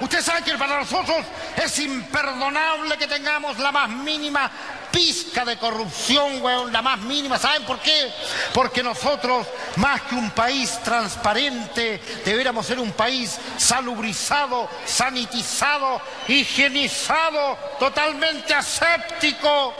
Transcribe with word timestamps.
Usted 0.00 0.22
sabe 0.22 0.42
que 0.42 0.56
para 0.56 0.78
nosotros 0.78 1.24
es 1.56 1.78
imperdonable 1.78 2.96
que 2.96 3.06
tengamos 3.06 3.58
la 3.58 3.70
más 3.70 3.88
mínima 3.90 4.50
pizca 4.90 5.44
de 5.44 5.56
corrupción, 5.58 6.42
weón, 6.42 6.72
la 6.72 6.82
más 6.82 6.98
mínima. 7.00 7.38
¿Saben 7.38 7.64
por 7.64 7.78
qué? 7.80 8.12
Porque 8.52 8.82
nosotros, 8.82 9.46
más 9.76 10.02
que 10.02 10.14
un 10.14 10.30
país 10.30 10.78
transparente, 10.82 12.00
deberíamos 12.24 12.66
ser 12.66 12.78
un 12.78 12.92
país 12.92 13.38
salubrizado, 13.56 14.68
sanitizado, 14.86 16.00
higienizado, 16.28 17.56
totalmente 17.78 18.54
aséptico. 18.54 19.74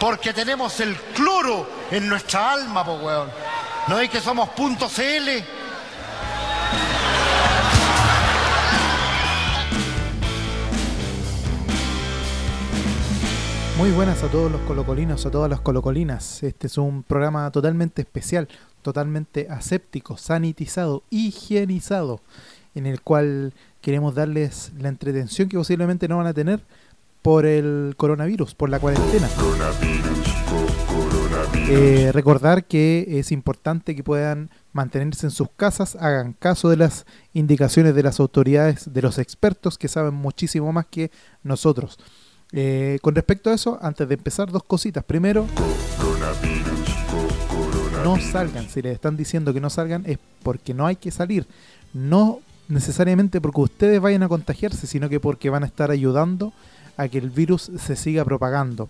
Porque 0.00 0.32
tenemos 0.32 0.80
el 0.80 0.96
cloro 1.14 1.86
en 1.90 2.08
nuestra 2.08 2.52
alma, 2.52 2.84
po, 2.84 2.94
weón. 2.94 3.30
¿No 3.86 4.00
es 4.00 4.08
que 4.08 4.20
somos 4.20 4.48
punto 4.50 4.88
CL? 4.88 5.53
Muy 13.76 13.90
buenas 13.90 14.22
a 14.22 14.28
todos 14.28 14.52
los 14.52 14.60
colocolinos, 14.62 15.26
a 15.26 15.32
todas 15.32 15.50
las 15.50 15.60
colocolinas. 15.60 16.44
Este 16.44 16.68
es 16.68 16.78
un 16.78 17.02
programa 17.02 17.50
totalmente 17.50 18.02
especial, 18.02 18.48
totalmente 18.82 19.48
aséptico, 19.50 20.16
sanitizado, 20.16 21.02
higienizado, 21.10 22.20
en 22.76 22.86
el 22.86 23.00
cual 23.00 23.52
queremos 23.80 24.14
darles 24.14 24.72
la 24.78 24.88
entretención 24.88 25.48
que 25.48 25.56
posiblemente 25.56 26.06
no 26.06 26.18
van 26.18 26.28
a 26.28 26.32
tener 26.32 26.62
por 27.20 27.46
el 27.46 27.94
coronavirus, 27.96 28.54
por 28.54 28.70
la 28.70 28.78
cuarentena. 28.78 29.28
Eh, 31.68 32.10
recordar 32.12 32.66
que 32.66 33.18
es 33.18 33.32
importante 33.32 33.96
que 33.96 34.04
puedan 34.04 34.50
mantenerse 34.72 35.26
en 35.26 35.30
sus 35.32 35.48
casas, 35.56 35.96
hagan 35.96 36.34
caso 36.34 36.68
de 36.68 36.76
las 36.76 37.06
indicaciones 37.32 37.96
de 37.96 38.02
las 38.04 38.20
autoridades, 38.20 38.92
de 38.92 39.02
los 39.02 39.18
expertos 39.18 39.78
que 39.78 39.88
saben 39.88 40.14
muchísimo 40.14 40.72
más 40.72 40.86
que 40.86 41.10
nosotros. 41.42 41.98
Eh, 42.56 43.00
con 43.02 43.16
respecto 43.16 43.50
a 43.50 43.54
eso, 43.54 43.80
antes 43.82 44.08
de 44.08 44.14
empezar, 44.14 44.52
dos 44.52 44.62
cositas. 44.62 45.02
Primero, 45.02 45.44
no 48.04 48.16
salgan. 48.20 48.68
Si 48.68 48.80
les 48.80 48.94
están 48.94 49.16
diciendo 49.16 49.52
que 49.52 49.60
no 49.60 49.70
salgan 49.70 50.04
es 50.06 50.18
porque 50.44 50.72
no 50.72 50.86
hay 50.86 50.94
que 50.94 51.10
salir. 51.10 51.48
No 51.92 52.38
necesariamente 52.68 53.40
porque 53.40 53.60
ustedes 53.60 54.00
vayan 54.00 54.22
a 54.22 54.28
contagiarse, 54.28 54.86
sino 54.86 55.08
que 55.08 55.18
porque 55.18 55.50
van 55.50 55.64
a 55.64 55.66
estar 55.66 55.90
ayudando 55.90 56.52
a 56.96 57.08
que 57.08 57.18
el 57.18 57.30
virus 57.30 57.72
se 57.76 57.96
siga 57.96 58.24
propagando. 58.24 58.88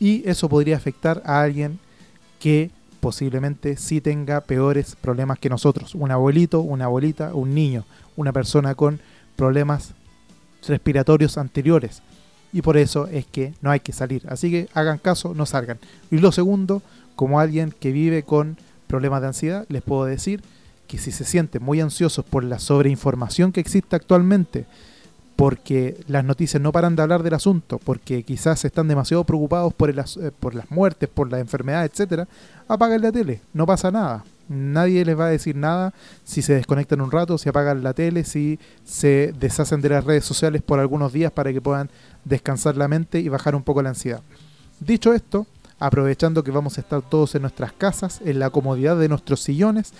Y 0.00 0.26
eso 0.26 0.48
podría 0.48 0.78
afectar 0.78 1.22
a 1.26 1.42
alguien 1.42 1.78
que 2.40 2.70
posiblemente 3.00 3.76
sí 3.76 4.00
tenga 4.00 4.40
peores 4.40 4.96
problemas 4.98 5.38
que 5.38 5.50
nosotros. 5.50 5.94
Un 5.94 6.10
abuelito, 6.10 6.60
una 6.60 6.86
abuelita, 6.86 7.34
un 7.34 7.54
niño, 7.54 7.84
una 8.16 8.32
persona 8.32 8.74
con 8.74 8.98
problemas 9.36 9.92
respiratorios 10.66 11.36
anteriores 11.36 12.00
y 12.54 12.62
por 12.62 12.76
eso 12.76 13.08
es 13.08 13.26
que 13.26 13.52
no 13.60 13.70
hay 13.72 13.80
que 13.80 13.92
salir. 13.92 14.22
Así 14.28 14.48
que 14.48 14.68
hagan 14.74 14.98
caso, 14.98 15.34
no 15.34 15.44
salgan. 15.44 15.78
Y 16.12 16.18
lo 16.18 16.30
segundo, 16.30 16.82
como 17.16 17.40
alguien 17.40 17.74
que 17.78 17.90
vive 17.90 18.22
con 18.22 18.56
problemas 18.86 19.20
de 19.22 19.26
ansiedad, 19.26 19.66
les 19.68 19.82
puedo 19.82 20.04
decir 20.04 20.40
que 20.86 20.98
si 20.98 21.10
se 21.10 21.24
sienten 21.24 21.64
muy 21.64 21.80
ansiosos 21.80 22.24
por 22.24 22.44
la 22.44 22.60
sobreinformación 22.60 23.50
que 23.50 23.58
existe 23.58 23.96
actualmente, 23.96 24.66
porque 25.34 25.96
las 26.06 26.24
noticias 26.24 26.62
no 26.62 26.70
paran 26.70 26.94
de 26.94 27.02
hablar 27.02 27.24
del 27.24 27.34
asunto, 27.34 27.80
porque 27.82 28.22
quizás 28.22 28.64
están 28.64 28.86
demasiado 28.86 29.24
preocupados 29.24 29.74
por, 29.74 29.90
el, 29.90 29.98
eh, 29.98 30.30
por 30.38 30.54
las 30.54 30.70
muertes, 30.70 31.08
por 31.08 31.32
las 31.32 31.40
enfermedades, 31.40 31.90
etcétera, 31.90 32.28
apaguen 32.68 33.02
la 33.02 33.10
tele, 33.10 33.40
no 33.52 33.66
pasa 33.66 33.90
nada. 33.90 34.24
Nadie 34.46 35.04
les 35.06 35.18
va 35.18 35.26
a 35.26 35.30
decir 35.30 35.56
nada 35.56 35.94
si 36.22 36.42
se 36.42 36.54
desconectan 36.54 37.00
un 37.00 37.10
rato, 37.10 37.38
si 37.38 37.48
apagan 37.48 37.82
la 37.82 37.94
tele, 37.94 38.24
si 38.24 38.58
se 38.84 39.32
deshacen 39.40 39.80
de 39.80 39.88
las 39.88 40.04
redes 40.04 40.24
sociales 40.24 40.60
por 40.60 40.78
algunos 40.78 41.12
días 41.14 41.32
para 41.32 41.50
que 41.52 41.62
puedan 41.62 41.88
descansar 42.24 42.76
la 42.76 42.88
mente 42.88 43.20
y 43.20 43.28
bajar 43.28 43.54
un 43.54 43.62
poco 43.62 43.82
la 43.82 43.90
ansiedad. 43.90 44.22
Dicho 44.80 45.12
esto, 45.12 45.46
aprovechando 45.78 46.44
que 46.44 46.50
vamos 46.50 46.78
a 46.78 46.80
estar 46.80 47.02
todos 47.02 47.34
en 47.34 47.42
nuestras 47.42 47.72
casas, 47.72 48.20
en 48.24 48.38
la 48.38 48.50
comodidad 48.50 48.98
de 48.98 49.08
nuestros 49.08 49.40
sillones, 49.40 49.92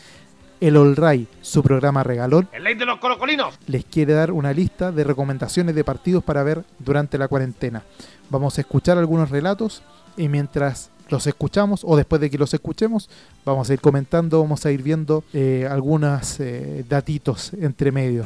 el 0.60 0.76
All 0.76 0.96
Ray, 0.96 1.28
su 1.42 1.62
programa 1.62 2.02
regalón, 2.02 2.48
el 2.52 2.64
ley 2.64 2.74
de 2.74 2.86
los 2.86 2.98
colocolinos, 2.98 3.58
les 3.66 3.84
quiere 3.84 4.14
dar 4.14 4.32
una 4.32 4.52
lista 4.52 4.92
de 4.92 5.04
recomendaciones 5.04 5.74
de 5.74 5.84
partidos 5.84 6.24
para 6.24 6.42
ver 6.42 6.64
durante 6.78 7.18
la 7.18 7.28
cuarentena. 7.28 7.82
Vamos 8.30 8.56
a 8.56 8.62
escuchar 8.62 8.96
algunos 8.96 9.30
relatos 9.30 9.82
y 10.16 10.28
mientras 10.28 10.90
los 11.10 11.26
escuchamos 11.26 11.82
o 11.84 11.96
después 11.96 12.20
de 12.20 12.30
que 12.30 12.38
los 12.38 12.54
escuchemos 12.54 13.10
vamos 13.44 13.68
a 13.68 13.74
ir 13.74 13.80
comentando, 13.80 14.40
vamos 14.40 14.64
a 14.64 14.70
ir 14.70 14.82
viendo 14.82 15.22
eh, 15.32 15.68
algunos 15.70 16.40
eh, 16.40 16.84
datitos 16.88 17.52
entre 17.54 17.92
medio. 17.92 18.24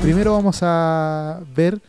Primero 0.00 0.32
vamos 0.32 0.58
a 0.62 1.40
ver 1.54 1.80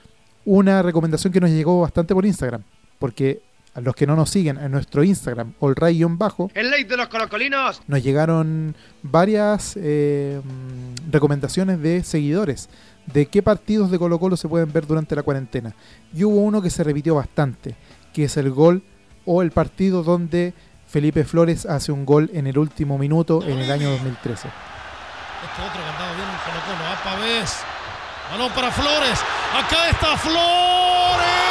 una 0.45 0.81
recomendación 0.81 1.31
que 1.31 1.39
nos 1.39 1.49
llegó 1.49 1.81
bastante 1.81 2.13
por 2.13 2.25
Instagram, 2.25 2.63
porque 2.99 3.41
a 3.73 3.81
los 3.81 3.95
que 3.95 4.05
no 4.05 4.15
nos 4.15 4.29
siguen 4.29 4.57
en 4.57 4.71
nuestro 4.71 5.03
Instagram, 5.03 5.53
olray-bajo, 5.59 6.51
el 6.53 6.69
ley 6.69 6.83
de 6.83 6.97
los 6.97 7.07
colocolinos, 7.07 7.81
nos 7.87 8.03
llegaron 8.03 8.75
varias 9.01 9.77
eh, 9.77 10.41
recomendaciones 11.11 11.81
de 11.81 12.03
seguidores 12.03 12.69
de 13.05 13.25
qué 13.25 13.41
partidos 13.41 13.91
de 13.91 13.99
Colo 13.99 14.19
Colo 14.19 14.37
se 14.37 14.47
pueden 14.47 14.71
ver 14.71 14.87
durante 14.87 15.15
la 15.15 15.23
cuarentena. 15.23 15.75
Y 16.13 16.23
hubo 16.23 16.37
uno 16.37 16.61
que 16.61 16.69
se 16.69 16.83
repitió 16.83 17.15
bastante, 17.15 17.75
que 18.13 18.25
es 18.25 18.37
el 18.37 18.49
gol 18.51 18.83
o 19.25 19.41
el 19.41 19.51
partido 19.51 20.03
donde 20.03 20.53
Felipe 20.87 21.23
Flores 21.23 21.65
hace 21.65 21.91
un 21.91 22.05
gol 22.05 22.29
en 22.33 22.47
el 22.47 22.57
último 22.57 22.97
minuto 22.97 23.43
en 23.43 23.59
el 23.59 23.71
año 23.71 23.89
2013. 23.89 24.72
Este 25.43 25.61
otro 25.61 25.81
que 25.83 26.15
bien 26.15 26.29
Colo 26.45 26.61
Colo, 26.65 26.87
a 26.89 26.95
Pavés, 27.03 27.63
balón 28.31 28.51
para 28.53 28.71
Flores, 28.71 29.19
acá 29.53 29.89
está 29.89 30.17
Flores. 30.17 31.42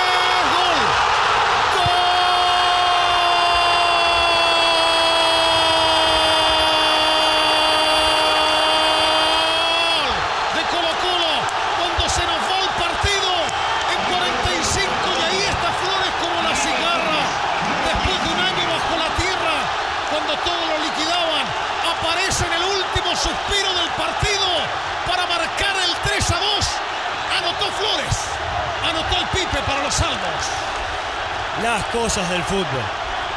Las 31.63 31.85
cosas 31.87 32.29
del 32.31 32.43
fútbol. 32.45 32.83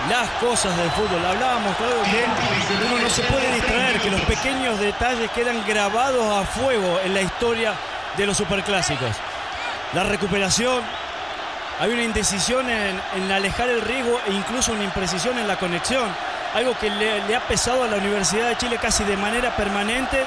Las 0.10 0.30
cosas 0.40 0.76
del 0.78 0.90
fútbol. 0.92 1.24
Hablábamos, 1.26 1.76
claro, 1.76 2.02
que 2.04 2.86
uno 2.86 3.02
no 3.02 3.10
se 3.10 3.22
puede 3.24 3.54
distraer, 3.56 4.00
que 4.00 4.10
los 4.10 4.22
pequeños 4.22 4.80
detalles 4.80 5.30
quedan 5.32 5.66
grabados 5.68 6.26
a 6.36 6.46
fuego 6.46 7.00
en 7.04 7.14
la 7.14 7.22
historia 7.22 7.74
de 8.16 8.26
los 8.26 8.38
superclásicos. 8.38 9.10
La 9.94 10.04
recuperación, 10.04 10.82
hay 11.80 11.92
una 11.92 12.04
indecisión 12.04 12.70
en, 12.70 13.32
alejar 13.32 13.70
el 13.70 13.82
riesgo 13.82 14.20
e 14.28 14.32
incluso 14.32 14.72
una 14.72 14.84
imprecisión 14.84 15.38
en 15.38 15.48
la 15.48 15.58
conexión. 15.58 16.10
Algo 16.54 16.78
que 16.80 16.90
le 16.90 17.36
ha 17.36 17.42
pesado 17.42 17.84
a 17.84 17.88
la 17.88 17.98
Universidad 17.98 18.48
de 18.48 18.58
Chile 18.58 18.78
casi 18.82 19.04
de 19.04 19.18
manera 19.18 19.56
permanente 19.56 20.24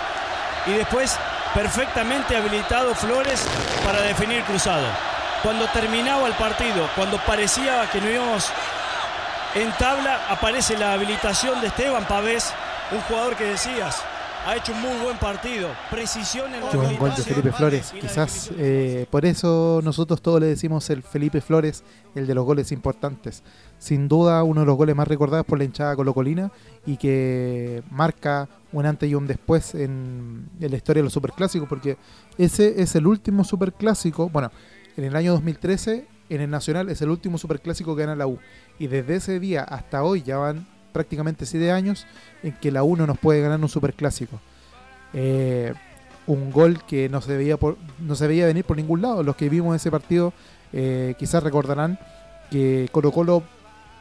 y 0.66 0.72
después 0.72 1.16
perfectamente 1.54 2.36
habilitado 2.36 2.94
Flores 2.94 3.46
para 3.82 4.02
definir 4.02 4.42
cruzado 4.42 4.86
cuando 5.42 5.66
terminaba 5.72 6.26
el 6.26 6.34
partido, 6.34 6.88
cuando 6.94 7.18
parecía 7.26 7.88
que 7.90 8.00
no 8.00 8.10
íbamos 8.10 8.50
en 9.54 9.70
tabla, 9.78 10.20
aparece 10.30 10.76
la 10.76 10.94
habilitación 10.94 11.60
de 11.60 11.68
Esteban 11.68 12.06
Pavés, 12.06 12.52
un 12.92 13.00
jugador 13.02 13.36
que 13.36 13.44
decías, 13.44 14.02
ha 14.46 14.56
hecho 14.56 14.72
un 14.72 14.80
muy 14.80 14.96
buen 15.02 15.16
partido, 15.18 15.68
precisión 15.90 16.54
en 16.54 16.60
la 16.60 16.70
un 16.70 16.96
gol 16.96 17.14
de 17.14 17.22
Felipe 17.22 17.52
Flores, 17.52 17.92
quizás 18.00 18.50
eh, 18.56 19.06
por 19.10 19.26
eso 19.26 19.80
nosotros 19.82 20.22
todos 20.22 20.40
le 20.40 20.46
decimos 20.46 20.88
el 20.90 21.02
Felipe 21.02 21.40
Flores, 21.40 21.84
el 22.14 22.26
de 22.26 22.34
los 22.34 22.44
goles 22.44 22.72
importantes. 22.72 23.42
Sin 23.78 24.08
duda 24.08 24.42
uno 24.42 24.62
de 24.62 24.66
los 24.66 24.76
goles 24.76 24.96
más 24.96 25.06
recordados 25.06 25.46
por 25.46 25.58
la 25.58 25.64
hinchada 25.64 25.94
colocolina 25.94 26.50
y 26.84 26.96
que 26.96 27.82
marca 27.90 28.48
un 28.72 28.86
antes 28.86 29.08
y 29.08 29.14
un 29.14 29.26
después 29.26 29.74
en, 29.74 30.48
en 30.60 30.70
la 30.70 30.76
historia 30.76 31.00
de 31.00 31.04
los 31.04 31.12
superclásicos, 31.12 31.68
porque 31.68 31.96
ese 32.38 32.82
es 32.82 32.94
el 32.96 33.06
último 33.06 33.44
superclásico, 33.44 34.28
bueno, 34.30 34.50
en 34.98 35.04
el 35.04 35.14
año 35.14 35.30
2013, 35.30 36.06
en 36.28 36.40
el 36.40 36.50
Nacional, 36.50 36.88
es 36.88 37.00
el 37.02 37.10
último 37.10 37.38
superclásico 37.38 37.94
que 37.94 38.02
gana 38.02 38.16
la 38.16 38.26
U. 38.26 38.40
Y 38.80 38.88
desde 38.88 39.14
ese 39.14 39.38
día 39.38 39.62
hasta 39.62 40.02
hoy 40.02 40.22
ya 40.22 40.38
van 40.38 40.66
prácticamente 40.92 41.46
siete 41.46 41.70
años 41.70 42.04
en 42.42 42.52
que 42.52 42.72
la 42.72 42.82
U 42.82 42.96
no 42.96 43.06
nos 43.06 43.16
puede 43.16 43.40
ganar 43.40 43.60
un 43.60 43.68
superclásico. 43.68 44.40
Eh, 45.14 45.72
un 46.26 46.50
gol 46.50 46.82
que 46.84 47.08
no 47.08 47.20
se, 47.20 47.36
veía 47.36 47.56
no 48.00 48.14
se 48.16 48.26
veía 48.26 48.46
venir 48.46 48.64
por 48.64 48.76
ningún 48.76 49.00
lado. 49.00 49.22
Los 49.22 49.36
que 49.36 49.48
vimos 49.48 49.76
ese 49.76 49.88
partido 49.92 50.32
eh, 50.72 51.14
quizás 51.16 51.44
recordarán 51.44 51.96
que 52.50 52.88
Colo 52.90 53.12
Colo 53.12 53.44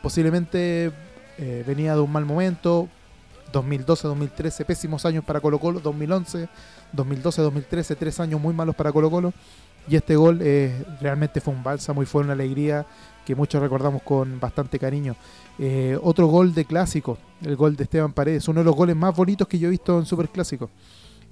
posiblemente 0.01 0.91
eh, 1.37 1.63
venía 1.67 1.93
de 1.93 2.01
un 2.01 2.11
mal 2.11 2.25
momento, 2.25 2.89
2012-2013, 3.53 4.65
pésimos 4.65 5.05
años 5.05 5.23
para 5.23 5.41
Colo 5.41 5.59
Colo, 5.59 5.79
2011, 5.79 6.49
2012-2013, 6.95 7.95
tres 7.99 8.19
años 8.19 8.41
muy 8.41 8.55
malos 8.55 8.75
para 8.75 8.91
Colo 8.91 9.11
Colo. 9.11 9.31
Y 9.87 9.95
este 9.95 10.15
gol 10.15 10.39
eh, 10.41 10.85
realmente 11.01 11.39
fue 11.39 11.53
un 11.53 11.63
bálsamo 11.63 12.03
y 12.03 12.05
fue 12.05 12.23
una 12.23 12.33
alegría 12.33 12.85
que 13.25 13.35
muchos 13.35 13.61
recordamos 13.61 14.01
con 14.03 14.39
bastante 14.39 14.79
cariño. 14.79 15.15
Eh, 15.59 15.97
otro 16.01 16.27
gol 16.27 16.53
de 16.53 16.65
clásico, 16.65 17.17
el 17.41 17.55
gol 17.55 17.75
de 17.75 17.83
Esteban 17.83 18.13
Paredes, 18.13 18.47
uno 18.47 18.61
de 18.61 18.65
los 18.65 18.75
goles 18.75 18.95
más 18.95 19.15
bonitos 19.15 19.47
que 19.47 19.59
yo 19.59 19.67
he 19.67 19.71
visto 19.71 19.97
en 19.99 20.05
Super 20.05 20.29
Clásico. 20.29 20.69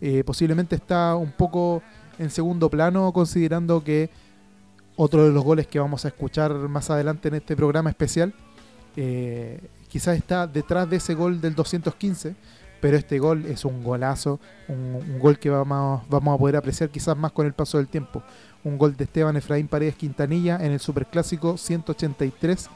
Eh, 0.01 0.23
posiblemente 0.25 0.75
está 0.75 1.15
un 1.15 1.31
poco 1.31 1.81
en 2.19 2.29
segundo 2.29 2.69
plano 2.69 3.11
considerando 3.13 3.83
que 3.83 4.09
otro 4.97 5.25
de 5.25 5.31
los 5.31 5.43
goles 5.43 5.67
que 5.67 5.79
vamos 5.79 6.05
a 6.05 6.09
escuchar 6.09 6.53
más 6.53 6.89
adelante 6.89 7.27
en 7.27 7.35
este 7.35 7.55
programa 7.55 7.89
especial 7.89 8.33
quizás 9.89 10.17
está 10.17 10.47
detrás 10.47 10.89
de 10.89 10.97
ese 10.97 11.13
gol 11.13 11.41
del 11.41 11.53
215 11.53 12.35
pero 12.81 12.97
este 12.97 13.19
gol 13.19 13.45
es 13.45 13.65
un 13.65 13.83
golazo, 13.83 14.39
un, 14.67 15.19
gol 15.19 15.39
que 15.39 15.49
vamos, 15.49 16.01
a 16.09 16.37
poder 16.37 16.55
apreciar 16.55 16.89
quizás 16.89 17.17
más 17.17 17.31
con 17.31 17.45
el 17.45 17.53
paso 17.53 17.77
del 17.77 17.87
tiempo. 17.87 18.23
Un 18.63 18.77
gol 18.77 18.95
de 18.95 19.03
Esteban 19.03 19.37
Efraín 19.37 19.67
Paredes 19.67 19.95
Quintanilla 19.95 20.57
en 20.57 20.71
el 20.71 20.79
Superclásico 20.79 21.57
183, 21.57 22.69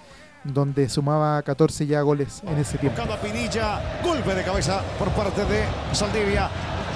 donde 0.43 0.87
sumaba 0.89 1.41
14 1.41 1.87
ya 1.87 2.01
goles 2.01 2.41
en 2.45 2.57
ese 2.57 2.77
tiempo. 2.77 3.01
Pinilla, 3.21 4.01
golpe 4.03 4.35
de 4.35 4.43
cabeza 4.43 4.81
por 4.97 5.09
parte 5.09 5.43
de 5.45 5.63
Saldivia. 5.93 6.49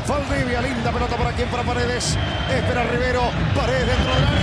Valdivia, 0.07 0.61
linda 0.61 0.91
pelota 0.91 1.15
para 1.15 1.31
quien, 1.31 1.49
para 1.49 1.63
Paredes. 1.63 2.17
Espera 2.49 2.83
Rivero, 2.83 3.21
Paredes 3.55 3.87
dentro. 3.87 4.42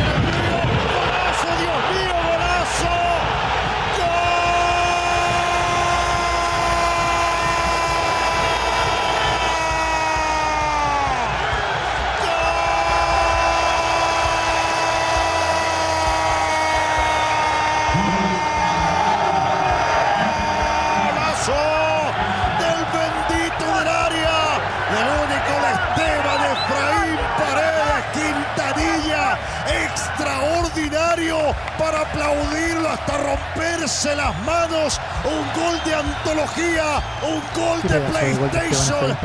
Aplaudirlo 32.10 32.88
hasta 32.88 33.18
romperse 33.18 34.16
las 34.16 34.44
manos. 34.44 35.00
Un 35.24 35.62
gol 35.62 35.78
de 35.84 35.94
antología, 35.94 37.02
un 37.22 37.40
gol 37.54 37.82
de 37.82 38.00
PlayStation. 38.10 39.16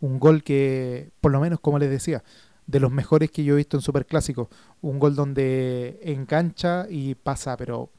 Un 0.00 0.18
gol 0.18 0.42
que, 0.42 1.12
por 1.20 1.30
lo 1.30 1.40
menos, 1.40 1.60
como 1.60 1.78
les 1.78 1.90
decía, 1.90 2.24
de 2.66 2.80
los 2.80 2.90
mejores 2.90 3.30
que 3.30 3.44
yo 3.44 3.54
he 3.54 3.58
visto 3.58 3.76
en 3.76 3.82
Superclásico. 3.82 4.48
Un 4.80 4.98
gol 4.98 5.14
donde 5.14 6.00
engancha 6.02 6.86
y 6.88 7.14
pasa, 7.14 7.56
pero 7.56 7.90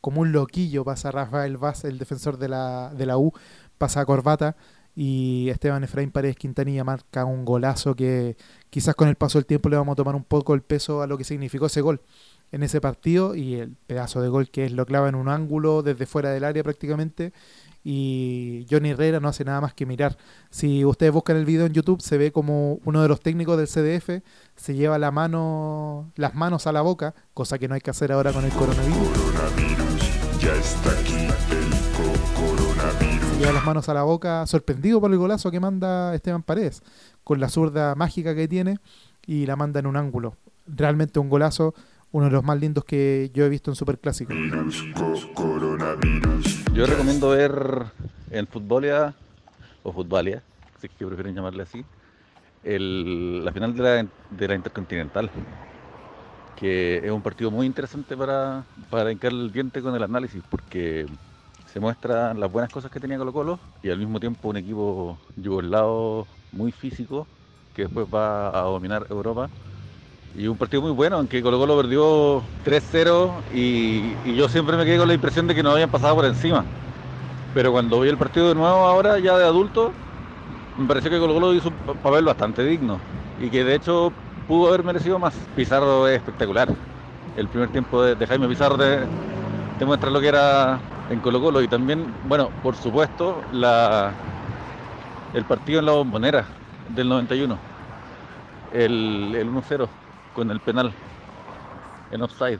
como 0.00 0.22
un 0.22 0.32
loquillo 0.32 0.84
pasa 0.84 1.10
Rafael 1.10 1.58
Vaz, 1.58 1.84
el 1.84 1.98
defensor 1.98 2.38
de 2.38 2.48
la, 2.48 2.90
de 2.94 3.04
la 3.04 3.18
U, 3.18 3.32
pasa 3.76 4.00
a 4.00 4.06
Corbata 4.06 4.56
y 4.96 5.48
Esteban 5.50 5.84
Efraín 5.84 6.10
Paredes 6.10 6.36
Quintanilla 6.36 6.84
marca 6.84 7.24
un 7.24 7.44
golazo 7.44 7.94
que 7.94 8.36
quizás 8.70 8.94
con 8.94 9.08
el 9.08 9.14
paso 9.14 9.38
del 9.38 9.46
tiempo 9.46 9.68
le 9.68 9.76
vamos 9.76 9.92
a 9.92 9.96
tomar 9.96 10.16
un 10.16 10.24
poco 10.24 10.54
el 10.54 10.62
peso 10.62 11.02
a 11.02 11.06
lo 11.06 11.16
que 11.16 11.24
significó 11.24 11.66
ese 11.66 11.80
gol 11.80 12.00
en 12.52 12.62
ese 12.62 12.80
partido 12.80 13.34
y 13.34 13.54
el 13.54 13.76
pedazo 13.86 14.20
de 14.20 14.28
gol 14.28 14.50
que 14.50 14.64
es 14.64 14.72
lo 14.72 14.86
clava 14.86 15.08
en 15.08 15.14
un 15.14 15.28
ángulo 15.28 15.82
desde 15.82 16.06
fuera 16.06 16.30
del 16.30 16.44
área 16.44 16.62
prácticamente 16.62 17.32
y 17.82 18.66
Johnny 18.70 18.90
Herrera 18.90 19.20
no 19.20 19.28
hace 19.28 19.44
nada 19.44 19.60
más 19.60 19.72
que 19.72 19.86
mirar. 19.86 20.18
Si 20.50 20.84
ustedes 20.84 21.12
buscan 21.12 21.36
el 21.36 21.44
video 21.44 21.66
en 21.66 21.72
YouTube 21.72 22.02
se 22.02 22.18
ve 22.18 22.32
como 22.32 22.78
uno 22.84 23.02
de 23.02 23.08
los 23.08 23.20
técnicos 23.20 23.56
del 23.56 23.68
CDF 23.68 24.22
se 24.56 24.74
lleva 24.74 24.98
la 24.98 25.10
mano, 25.10 26.12
las 26.16 26.34
manos 26.34 26.66
a 26.66 26.72
la 26.72 26.82
boca, 26.82 27.14
cosa 27.32 27.58
que 27.58 27.68
no 27.68 27.74
hay 27.74 27.80
que 27.80 27.90
hacer 27.90 28.12
ahora 28.12 28.32
con 28.32 28.44
el 28.44 28.52
coronavirus. 28.52 29.08
coronavirus 29.08 30.40
ya 30.40 30.54
está 30.54 30.90
aquí, 30.92 31.26
el 31.52 32.36
coronavirus. 32.36 33.30
Se 33.30 33.38
lleva 33.38 33.52
las 33.52 33.64
manos 33.64 33.88
a 33.88 33.94
la 33.94 34.02
boca, 34.02 34.46
sorprendido 34.46 35.00
por 35.00 35.10
el 35.10 35.18
golazo 35.18 35.50
que 35.50 35.60
manda 35.60 36.14
Esteban 36.14 36.42
Paredes, 36.42 36.82
con 37.24 37.40
la 37.40 37.48
zurda 37.48 37.94
mágica 37.94 38.34
que 38.34 38.48
tiene 38.48 38.78
y 39.26 39.46
la 39.46 39.56
manda 39.56 39.80
en 39.80 39.86
un 39.86 39.96
ángulo. 39.96 40.36
Realmente 40.66 41.18
un 41.18 41.28
golazo 41.28 41.74
uno 42.12 42.26
de 42.26 42.32
los 42.32 42.44
más 42.44 42.58
lindos 42.58 42.84
que 42.84 43.30
yo 43.32 43.44
he 43.44 43.48
visto 43.48 43.70
en 43.70 43.76
Superclásico. 43.76 44.32
Yo 46.74 46.86
recomiendo 46.86 47.30
ver 47.30 47.84
en 48.30 48.46
Futbolia, 48.46 49.14
o 49.82 49.92
Futbalia, 49.92 50.42
si 50.80 50.86
es 50.86 50.92
que 50.92 51.06
prefieren 51.06 51.34
llamarle 51.34 51.62
así, 51.62 51.84
la 52.64 53.52
final 53.52 53.74
de 53.74 53.82
la, 53.82 54.06
de 54.30 54.48
la, 54.48 54.54
Intercontinental, 54.54 55.30
que 56.56 56.98
es 56.98 57.10
un 57.10 57.22
partido 57.22 57.50
muy 57.50 57.66
interesante 57.66 58.16
para, 58.16 58.64
para 58.90 59.12
hincar 59.12 59.32
el 59.32 59.52
diente 59.52 59.80
con 59.80 59.94
el 59.94 60.02
análisis, 60.02 60.42
porque 60.50 61.06
se 61.72 61.80
muestran 61.80 62.40
las 62.40 62.50
buenas 62.50 62.72
cosas 62.72 62.90
que 62.90 62.98
tenía 62.98 63.18
Colo 63.18 63.32
Colo 63.32 63.60
y 63.82 63.90
al 63.90 63.98
mismo 63.98 64.18
tiempo 64.18 64.48
un 64.48 64.56
equipo 64.56 65.16
yugoslavo 65.36 66.26
muy 66.50 66.72
físico 66.72 67.28
que 67.74 67.82
después 67.82 68.08
va 68.12 68.48
a 68.48 68.62
dominar 68.62 69.06
Europa 69.08 69.48
y 70.36 70.46
un 70.46 70.56
partido 70.56 70.82
muy 70.82 70.92
bueno, 70.92 71.16
aunque 71.16 71.42
Colo 71.42 71.58
Colo 71.58 71.76
perdió 71.76 72.42
3-0 72.64 73.30
y, 73.52 74.14
yo 74.36 74.48
siempre 74.48 74.76
me 74.76 74.84
quedé 74.84 74.98
con 74.98 75.08
la 75.08 75.14
impresión 75.14 75.46
de 75.46 75.54
que 75.54 75.62
no 75.62 75.70
habían 75.70 75.90
pasado 75.90 76.14
por 76.14 76.24
encima. 76.24 76.64
Pero 77.52 77.72
cuando 77.72 78.00
vi 78.00 78.08
el 78.08 78.16
partido 78.16 78.48
de 78.48 78.54
nuevo 78.54 78.86
ahora, 78.86 79.18
ya 79.18 79.36
de 79.36 79.44
adulto, 79.44 79.92
me 80.78 80.86
pareció 80.86 81.10
que 81.10 81.18
Colo 81.18 81.34
Colo 81.34 81.54
hizo 81.54 81.68
un 81.68 81.96
papel 81.96 82.24
bastante 82.24 82.64
digno 82.64 82.98
y 83.40 83.50
que 83.50 83.64
de 83.64 83.74
hecho 83.74 84.12
pudo 84.46 84.68
haber 84.68 84.84
merecido 84.84 85.18
más. 85.18 85.34
Pizarro 85.56 86.06
es 86.06 86.18
espectacular. 86.18 86.68
El 87.36 87.48
primer 87.48 87.70
tiempo 87.70 88.02
de, 88.02 88.26
Jaime 88.26 88.48
Pizarro 88.48 88.76
te, 88.78 89.84
muestra 89.84 90.10
lo 90.10 90.20
que 90.20 90.28
era 90.28 90.78
en 91.10 91.18
Colo 91.20 91.40
Colo 91.40 91.60
y 91.60 91.66
también, 91.66 92.06
bueno, 92.28 92.50
por 92.62 92.76
supuesto, 92.76 93.42
la, 93.52 94.12
el 95.34 95.44
partido 95.44 95.80
en 95.80 95.86
la 95.86 95.92
bombonera 95.92 96.44
del 96.94 97.08
91, 97.08 97.58
el, 98.72 99.34
el 99.34 99.50
1-0 99.50 99.88
con 100.40 100.50
el 100.50 100.60
penal 100.60 100.90
en 102.10 102.22
offside. 102.22 102.58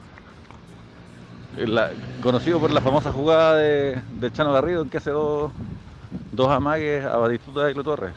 conocido 2.21 2.59
por 2.59 2.69
la 2.69 2.79
famosa 2.79 3.11
jugada 3.11 3.55
de, 3.55 4.31
Chano 4.33 4.53
Garrido 4.53 4.83
en 4.83 4.89
que 4.91 4.97
hace 4.97 5.09
dos, 5.09 5.51
dos 6.31 6.49
amagues 6.49 7.03
a 7.03 7.17
Batistuta 7.17 7.65
de 7.65 7.73
Torres. 7.73 8.13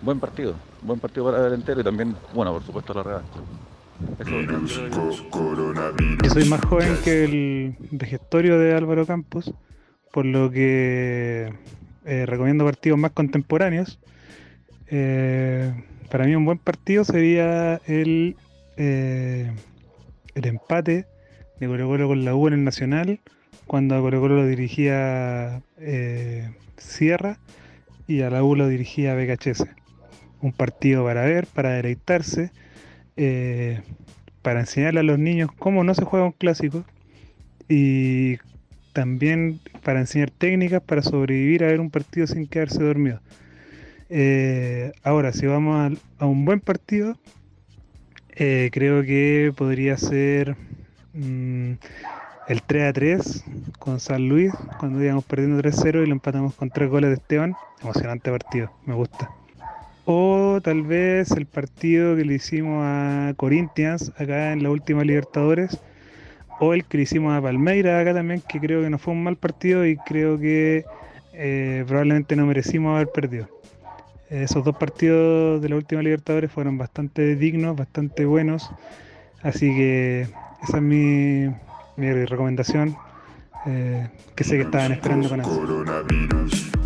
Buen 0.00 0.20
partido, 0.20 0.54
buen 0.80 1.00
partido 1.00 1.24
para 1.28 1.48
el 1.48 1.54
entero 1.54 1.80
y 1.80 1.84
también, 1.84 2.14
bueno, 2.34 2.52
por 2.52 2.62
supuesto 2.62 2.94
la 2.94 3.02
revancha. 3.02 3.40
Yo 6.22 6.30
soy 6.30 6.48
más 6.48 6.64
joven 6.64 6.98
que 7.02 7.24
el 7.24 7.76
regestorio 7.90 8.60
de 8.60 8.76
Álvaro 8.76 9.06
Campos, 9.06 9.52
por 10.12 10.24
lo 10.24 10.52
que 10.52 11.52
eh, 12.04 12.26
recomiendo 12.26 12.64
partidos 12.64 12.96
más 12.96 13.10
contemporáneos. 13.10 13.98
Eh, 14.86 15.74
para 16.12 16.26
mí 16.26 16.36
un 16.36 16.44
buen 16.44 16.58
partido 16.58 17.04
sería 17.04 17.80
el, 17.86 18.36
eh, 18.76 19.50
el 20.34 20.46
empate 20.46 21.06
de 21.60 21.66
Colo 21.66 21.86
Colo 21.86 22.08
con 22.08 22.24
la 22.24 22.34
U 22.34 22.48
en 22.48 22.54
el 22.54 22.64
Nacional, 22.64 23.20
cuando 23.66 23.96
a 23.96 24.00
Colo 24.00 24.20
Colo 24.20 24.36
lo 24.36 24.46
dirigía 24.46 25.62
eh, 25.78 26.50
Sierra 26.76 27.38
y 28.06 28.22
a 28.22 28.30
la 28.30 28.42
U 28.42 28.56
lo 28.56 28.68
dirigía 28.68 29.14
BKHS. 29.14 29.66
Un 30.40 30.52
partido 30.52 31.04
para 31.04 31.24
ver, 31.24 31.46
para 31.46 31.70
deleitarse, 31.70 32.50
eh, 33.16 33.80
para 34.42 34.60
enseñarle 34.60 35.00
a 35.00 35.04
los 35.04 35.18
niños 35.18 35.50
cómo 35.58 35.84
no 35.84 35.94
se 35.94 36.04
juega 36.04 36.26
un 36.26 36.32
clásico 36.32 36.84
y 37.68 38.38
también 38.92 39.60
para 39.84 40.00
enseñar 40.00 40.30
técnicas 40.30 40.82
para 40.82 41.02
sobrevivir 41.02 41.62
a 41.64 41.68
ver 41.68 41.80
un 41.80 41.90
partido 41.90 42.26
sin 42.26 42.46
quedarse 42.46 42.82
dormido. 42.82 43.20
Ahora, 45.04 45.32
si 45.32 45.46
vamos 45.46 45.98
a, 46.18 46.26
un 46.26 46.44
buen 46.44 46.60
partido, 46.60 47.16
eh, 48.34 48.70
creo 48.72 49.02
que 49.02 49.52
podría 49.56 49.96
ser 49.98 50.56
mm, 51.12 51.72
el 52.48 52.62
3 52.62 52.88
a 52.88 52.92
3 52.92 53.44
con 53.78 54.00
San 54.00 54.28
Luis, 54.28 54.52
cuando 54.78 55.02
íbamos 55.02 55.24
perdiendo 55.24 55.62
3-0 55.62 56.02
y 56.02 56.06
lo 56.06 56.12
empatamos 56.12 56.54
con 56.54 56.70
3 56.70 56.88
goles 56.88 57.10
de 57.10 57.16
Esteban. 57.16 57.54
Emocionante 57.82 58.30
partido, 58.30 58.72
me 58.86 58.94
gusta. 58.94 59.30
O 60.04 60.60
tal 60.62 60.82
vez 60.82 61.30
el 61.32 61.46
partido 61.46 62.16
que 62.16 62.24
le 62.24 62.34
hicimos 62.34 62.82
a 62.84 63.34
Corinthians 63.36 64.12
acá 64.16 64.52
en 64.52 64.62
la 64.62 64.70
última 64.70 65.04
Libertadores. 65.04 65.78
O 66.58 66.74
el 66.74 66.84
que 66.84 66.98
le 66.98 67.02
hicimos 67.04 67.34
a 67.34 67.42
Palmeira 67.42 68.00
acá 68.00 68.14
también, 68.14 68.42
que 68.48 68.60
creo 68.60 68.82
que 68.82 68.90
no 68.90 68.98
fue 68.98 69.14
un 69.14 69.24
mal 69.24 69.36
partido 69.36 69.84
y 69.86 69.96
creo 69.96 70.38
que 70.38 70.84
eh, 71.32 71.84
probablemente 71.86 72.36
no 72.36 72.46
merecimos 72.46 72.94
haber 72.94 73.08
perdido 73.08 73.48
esos 74.32 74.64
dos 74.64 74.76
partidos 74.76 75.60
de 75.60 75.68
la 75.68 75.76
última 75.76 76.02
Libertadores 76.02 76.50
fueron 76.50 76.78
bastante 76.78 77.36
dignos, 77.36 77.76
bastante 77.76 78.24
buenos. 78.24 78.70
Así 79.42 79.66
que 79.74 80.22
esa 80.62 80.76
es 80.78 80.82
mi, 80.82 81.48
recomendación. 81.96 82.96
Eh, 83.66 84.08
que 84.34 84.42
sé 84.42 84.56
que 84.56 84.62
estaban 84.62 84.92
esperando 84.92 85.28
con 85.28 85.40
eso. 85.40 85.84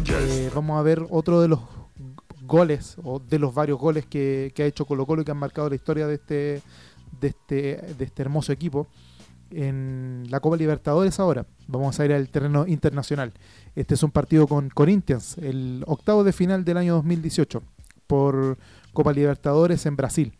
Eh, 0.08 0.50
vamos 0.54 0.78
a 0.78 0.82
ver 0.82 1.06
otro 1.08 1.40
de 1.40 1.48
los 1.48 1.60
goles 2.42 2.96
o 3.02 3.18
de 3.20 3.38
los 3.38 3.54
varios 3.54 3.78
goles 3.78 4.06
que, 4.06 4.52
que 4.54 4.64
ha 4.64 4.66
hecho 4.66 4.84
Colo 4.84 5.06
Colo 5.06 5.22
y 5.22 5.24
que 5.24 5.30
han 5.30 5.36
marcado 5.36 5.68
la 5.68 5.76
historia 5.76 6.06
de 6.06 6.14
este, 6.14 6.62
de 7.20 7.28
este, 7.28 7.76
de 7.96 8.04
este 8.04 8.22
hermoso 8.22 8.52
equipo 8.52 8.88
en 9.50 10.24
la 10.28 10.40
Copa 10.40 10.56
Libertadores 10.56 11.20
ahora. 11.20 11.46
Vamos 11.68 11.98
a 11.98 12.04
ir 12.04 12.12
al 12.12 12.28
terreno 12.28 12.66
internacional. 12.66 13.32
Este 13.76 13.95
es 13.95 14.02
un 14.02 14.11
partido 14.11 14.49
con 14.49 14.71
Corinthians, 14.71 15.37
el 15.38 15.85
octavo 15.87 16.25
de 16.25 16.33
final 16.33 16.64
del 16.64 16.78
año 16.78 16.95
2018 16.95 17.62
por 18.06 18.56
Copa 18.95 19.12
Libertadores 19.12 19.85
en 19.85 19.97
Brasil. 19.97 20.38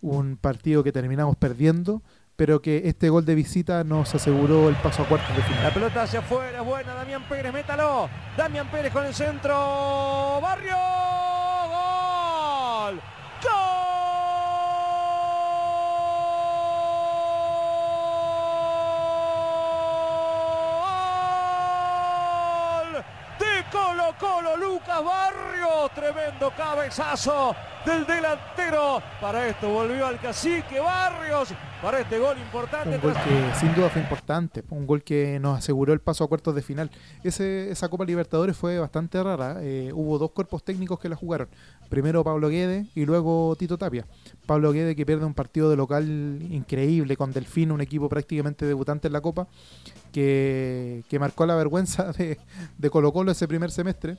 Un 0.00 0.36
partido 0.36 0.82
que 0.82 0.90
terminamos 0.90 1.36
perdiendo, 1.36 2.02
pero 2.34 2.60
que 2.60 2.82
este 2.86 3.08
gol 3.08 3.24
de 3.24 3.36
visita 3.36 3.84
nos 3.84 4.12
aseguró 4.16 4.68
el 4.68 4.74
paso 4.74 5.04
a 5.04 5.08
cuartos 5.08 5.36
de 5.36 5.42
final. 5.44 5.62
La 5.62 5.72
pelota 5.72 6.02
hacia 6.02 6.18
afuera, 6.18 6.60
buena, 6.62 6.92
Damián 6.94 7.22
Pérez, 7.28 7.52
métalo. 7.52 8.08
Damián 8.36 8.68
Pérez 8.68 8.92
con 8.92 9.06
el 9.06 9.14
centro. 9.14 10.40
Barrio. 10.42 10.74
Gol. 13.42 13.82
De 23.38 23.64
Colo 23.70 24.14
Colo, 24.18 24.56
Lucas 24.56 25.04
Barrio. 25.04 25.90
Tremendo 26.32 26.56
cabezazo 26.56 27.54
del 27.84 28.06
delantero. 28.06 29.02
Para 29.20 29.48
esto 29.48 29.68
volvió 29.68 30.06
al 30.06 30.20
cacique 30.20 30.80
Barrios. 30.80 31.52
Para 31.80 32.00
este 32.00 32.18
gol 32.18 32.38
importante. 32.38 32.94
Un 32.94 33.00
gol 33.00 33.14
que 33.14 33.58
sin 33.58 33.74
duda 33.74 33.88
fue 33.88 34.00
importante, 34.00 34.62
un 34.70 34.86
gol 34.86 35.02
que 35.02 35.38
nos 35.40 35.58
aseguró 35.58 35.92
el 35.92 36.00
paso 36.00 36.22
a 36.24 36.28
cuartos 36.28 36.54
de 36.54 36.62
final. 36.62 36.90
Ese, 37.24 37.70
esa 37.70 37.88
Copa 37.88 38.04
Libertadores 38.04 38.56
fue 38.56 38.78
bastante 38.78 39.22
rara, 39.22 39.56
eh, 39.60 39.90
hubo 39.92 40.18
dos 40.18 40.30
cuerpos 40.30 40.62
técnicos 40.62 41.00
que 41.00 41.08
la 41.08 41.16
jugaron. 41.16 41.48
Primero 41.88 42.22
Pablo 42.22 42.48
Guede 42.48 42.86
y 42.94 43.04
luego 43.04 43.56
Tito 43.58 43.76
Tapia. 43.78 44.06
Pablo 44.46 44.72
Guede 44.72 44.94
que 44.94 45.04
pierde 45.04 45.24
un 45.24 45.34
partido 45.34 45.68
de 45.70 45.76
local 45.76 46.38
increíble 46.50 47.16
con 47.16 47.32
Delfín, 47.32 47.72
un 47.72 47.80
equipo 47.80 48.08
prácticamente 48.08 48.64
debutante 48.64 49.08
en 49.08 49.12
la 49.12 49.20
Copa, 49.20 49.48
que, 50.12 51.02
que 51.08 51.18
marcó 51.18 51.46
la 51.46 51.56
vergüenza 51.56 52.12
de, 52.12 52.38
de 52.78 52.90
Colo 52.90 53.12
Colo 53.12 53.32
ese 53.32 53.48
primer 53.48 53.72
semestre, 53.72 54.16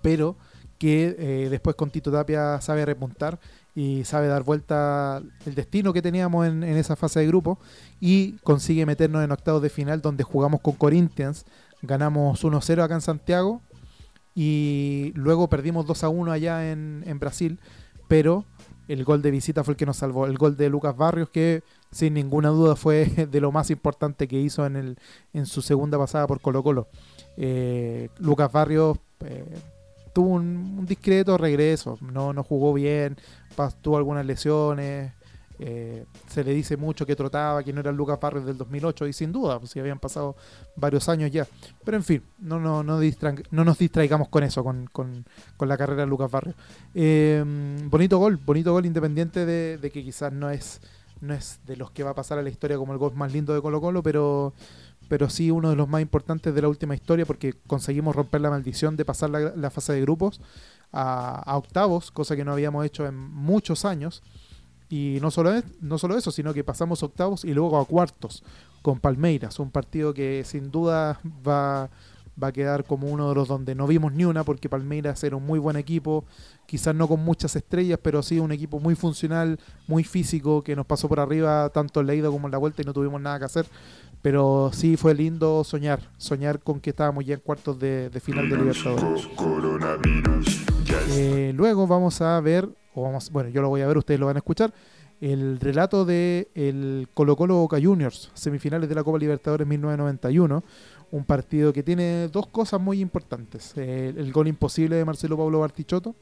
pero 0.00 0.36
que 0.82 1.14
eh, 1.16 1.48
después 1.48 1.76
con 1.76 1.90
Tito 1.90 2.10
Tapia 2.10 2.60
sabe 2.60 2.84
repuntar 2.84 3.38
y 3.72 4.02
sabe 4.02 4.26
dar 4.26 4.42
vuelta 4.42 5.22
el 5.46 5.54
destino 5.54 5.92
que 5.92 6.02
teníamos 6.02 6.44
en, 6.44 6.64
esa 6.64 6.96
fase 6.96 7.20
de 7.20 7.28
grupo 7.28 7.60
y 8.00 8.32
consigue 8.38 8.84
meternos 8.84 9.22
en 9.22 9.30
octavos 9.30 9.62
de 9.62 9.70
final 9.70 10.02
donde 10.02 10.24
jugamos 10.24 10.60
con 10.60 10.74
Corinthians, 10.74 11.46
ganamos 11.82 12.42
1-0 12.42 12.82
acá 12.82 12.94
en 12.94 13.00
Santiago 13.00 13.60
y 14.34 15.12
luego 15.14 15.48
perdimos 15.48 15.86
2-1 15.86 16.32
allá 16.32 16.72
en, 16.72 17.04
en, 17.06 17.20
Brasil, 17.20 17.60
pero 18.08 18.44
el 18.88 19.04
gol 19.04 19.22
de 19.22 19.30
visita 19.30 19.62
fue 19.62 19.74
el 19.74 19.78
que 19.78 19.86
nos 19.86 19.98
salvó, 19.98 20.26
el 20.26 20.36
gol 20.36 20.56
de 20.56 20.68
Lucas 20.68 20.96
Barrios 20.96 21.30
que 21.30 21.62
sin 21.92 22.14
ninguna 22.14 22.48
duda 22.48 22.74
fue 22.74 23.04
de 23.30 23.40
lo 23.40 23.52
más 23.52 23.70
importante 23.70 24.26
que 24.26 24.40
hizo 24.40 24.66
en, 24.66 24.74
el, 24.74 24.98
en 25.32 25.46
su 25.46 25.62
segunda 25.62 25.96
pasada 25.96 26.26
por 26.26 26.40
Colo 26.40 26.64
Colo. 26.64 26.88
Eh, 27.36 28.08
Lucas 28.18 28.50
Barrios... 28.50 28.98
Eh, 29.20 29.44
tuvo 30.12 30.28
un, 30.28 30.84
discreto 30.86 31.38
regreso, 31.38 31.98
no, 32.00 32.32
no 32.32 32.42
jugó 32.42 32.72
bien, 32.72 33.16
tuvo 33.82 33.96
algunas 33.96 34.26
lesiones, 34.26 35.12
eh, 35.58 36.06
se 36.28 36.42
le 36.42 36.52
dice 36.54 36.76
mucho 36.76 37.06
que 37.06 37.14
trotaba, 37.14 37.62
que 37.62 37.72
no 37.72 37.80
era 37.80 37.92
Lucas 37.92 38.18
Barrios 38.18 38.44
del 38.44 38.56
2008, 38.56 39.06
y 39.06 39.12
sin 39.12 39.30
duda, 39.30 39.58
pues 39.58 39.70
si 39.70 39.78
habían 39.78 39.98
pasado 39.98 40.34
varios 40.74 41.08
años 41.08 41.30
ya. 41.30 41.46
Pero 41.84 41.96
en 41.96 42.02
fin, 42.02 42.22
no, 42.40 42.58
no, 42.58 42.82
no, 42.82 42.98
no 43.50 43.64
nos 43.64 43.78
distraigamos 43.78 44.28
con 44.28 44.42
eso, 44.42 44.64
con, 44.64 44.86
con, 44.86 45.24
con 45.56 45.68
la 45.68 45.76
carrera 45.76 46.02
de 46.02 46.08
Lucas 46.08 46.30
Barrios. 46.30 46.56
Eh, 46.94 47.44
bonito 47.84 48.18
gol, 48.18 48.38
bonito 48.44 48.72
gol 48.72 48.86
independiente 48.86 49.46
de, 49.46 49.78
de, 49.78 49.90
que 49.90 50.02
quizás 50.02 50.32
no 50.32 50.50
es, 50.50 50.80
no 51.20 51.32
es 51.32 51.60
de 51.64 51.76
los 51.76 51.92
que 51.92 52.02
va 52.02 52.10
a 52.10 52.14
pasar 52.14 52.38
a 52.38 52.42
la 52.42 52.50
historia 52.50 52.76
como 52.76 52.92
el 52.92 52.98
gol 52.98 53.14
más 53.14 53.32
lindo 53.32 53.54
de 53.54 53.62
Colo 53.62 53.80
Colo, 53.80 54.02
pero 54.02 54.54
pero 55.12 55.28
sí 55.28 55.50
uno 55.50 55.68
de 55.68 55.76
los 55.76 55.90
más 55.90 56.00
importantes 56.00 56.54
de 56.54 56.62
la 56.62 56.68
última 56.68 56.94
historia 56.94 57.26
porque 57.26 57.52
conseguimos 57.66 58.16
romper 58.16 58.40
la 58.40 58.48
maldición 58.48 58.96
de 58.96 59.04
pasar 59.04 59.28
la, 59.28 59.70
fase 59.70 59.92
de 59.92 60.00
grupos 60.00 60.40
a, 60.90 61.34
a, 61.34 61.58
octavos, 61.58 62.10
cosa 62.10 62.34
que 62.34 62.46
no 62.46 62.52
habíamos 62.52 62.86
hecho 62.86 63.06
en 63.06 63.14
muchos 63.14 63.84
años. 63.84 64.22
Y 64.88 65.18
no 65.20 65.30
solo, 65.30 65.52
es, 65.52 65.64
no 65.82 65.98
solo 65.98 66.16
eso, 66.16 66.30
sino 66.30 66.54
que 66.54 66.64
pasamos 66.64 67.02
octavos 67.02 67.44
y 67.44 67.52
luego 67.52 67.78
a 67.78 67.84
cuartos 67.84 68.42
con 68.80 69.00
Palmeiras, 69.00 69.58
un 69.58 69.70
partido 69.70 70.14
que 70.14 70.44
sin 70.46 70.70
duda 70.70 71.20
va, 71.46 71.90
va 72.42 72.48
a 72.48 72.52
quedar 72.52 72.84
como 72.84 73.08
uno 73.08 73.28
de 73.28 73.34
los 73.34 73.48
donde 73.48 73.74
no 73.74 73.86
vimos 73.86 74.14
ni 74.14 74.24
una 74.24 74.44
porque 74.44 74.70
Palmeiras 74.70 75.22
era 75.24 75.36
un 75.36 75.44
muy 75.44 75.58
buen 75.58 75.76
equipo, 75.76 76.24
quizás 76.64 76.94
no 76.94 77.06
con 77.06 77.22
muchas 77.22 77.54
estrellas, 77.54 77.98
pero 78.02 78.22
sí 78.22 78.38
un 78.38 78.52
equipo 78.52 78.80
muy 78.80 78.94
funcional, 78.94 79.58
muy 79.86 80.04
físico, 80.04 80.62
que 80.62 80.74
nos 80.74 80.86
pasó 80.86 81.06
por 81.06 81.20
arriba 81.20 81.68
tanto 81.68 82.00
en 82.00 82.06
la 82.06 82.14
ida 82.14 82.30
como 82.30 82.48
en 82.48 82.52
la 82.52 82.58
vuelta 82.58 82.80
y 82.80 82.86
no 82.86 82.94
tuvimos 82.94 83.20
nada 83.20 83.38
que 83.38 83.44
hacer. 83.44 83.66
Pero 84.22 84.70
sí 84.72 84.96
fue 84.96 85.14
lindo 85.14 85.64
soñar, 85.64 86.00
soñar 86.16 86.60
con 86.60 86.80
que 86.80 86.90
estábamos 86.90 87.24
ya 87.24 87.34
en 87.34 87.40
cuartos 87.40 87.78
de, 87.78 88.08
de 88.08 88.20
final 88.20 88.48
de 88.48 88.56
Libertadores. 88.56 89.28
Eh, 91.10 91.52
luego 91.54 91.86
vamos 91.86 92.20
a 92.20 92.40
ver, 92.40 92.68
o 92.94 93.02
vamos, 93.02 93.30
bueno, 93.30 93.50
yo 93.50 93.60
lo 93.60 93.68
voy 93.68 93.80
a 93.80 93.86
ver, 93.86 93.98
ustedes 93.98 94.20
lo 94.20 94.26
van 94.26 94.36
a 94.36 94.38
escuchar, 94.38 94.72
el 95.20 95.60
relato 95.60 96.04
de 96.04 96.48
el 96.54 97.08
Colo 97.14 97.36
Colo 97.36 97.56
Boca 97.56 97.78
Juniors, 97.82 98.30
semifinales 98.34 98.88
de 98.88 98.94
la 98.94 99.04
Copa 99.04 99.18
Libertadores 99.18 99.66
1991, 99.66 100.64
un 101.12 101.24
partido 101.24 101.72
que 101.72 101.82
tiene 101.82 102.28
dos 102.28 102.46
cosas 102.48 102.80
muy 102.80 103.00
importantes, 103.00 103.72
eh, 103.76 104.12
el 104.16 104.32
gol 104.32 104.48
imposible 104.48 104.96
de 104.96 105.04
Marcelo 105.04 105.36
Pablo 105.36 105.60
Bartichotto 105.60 106.16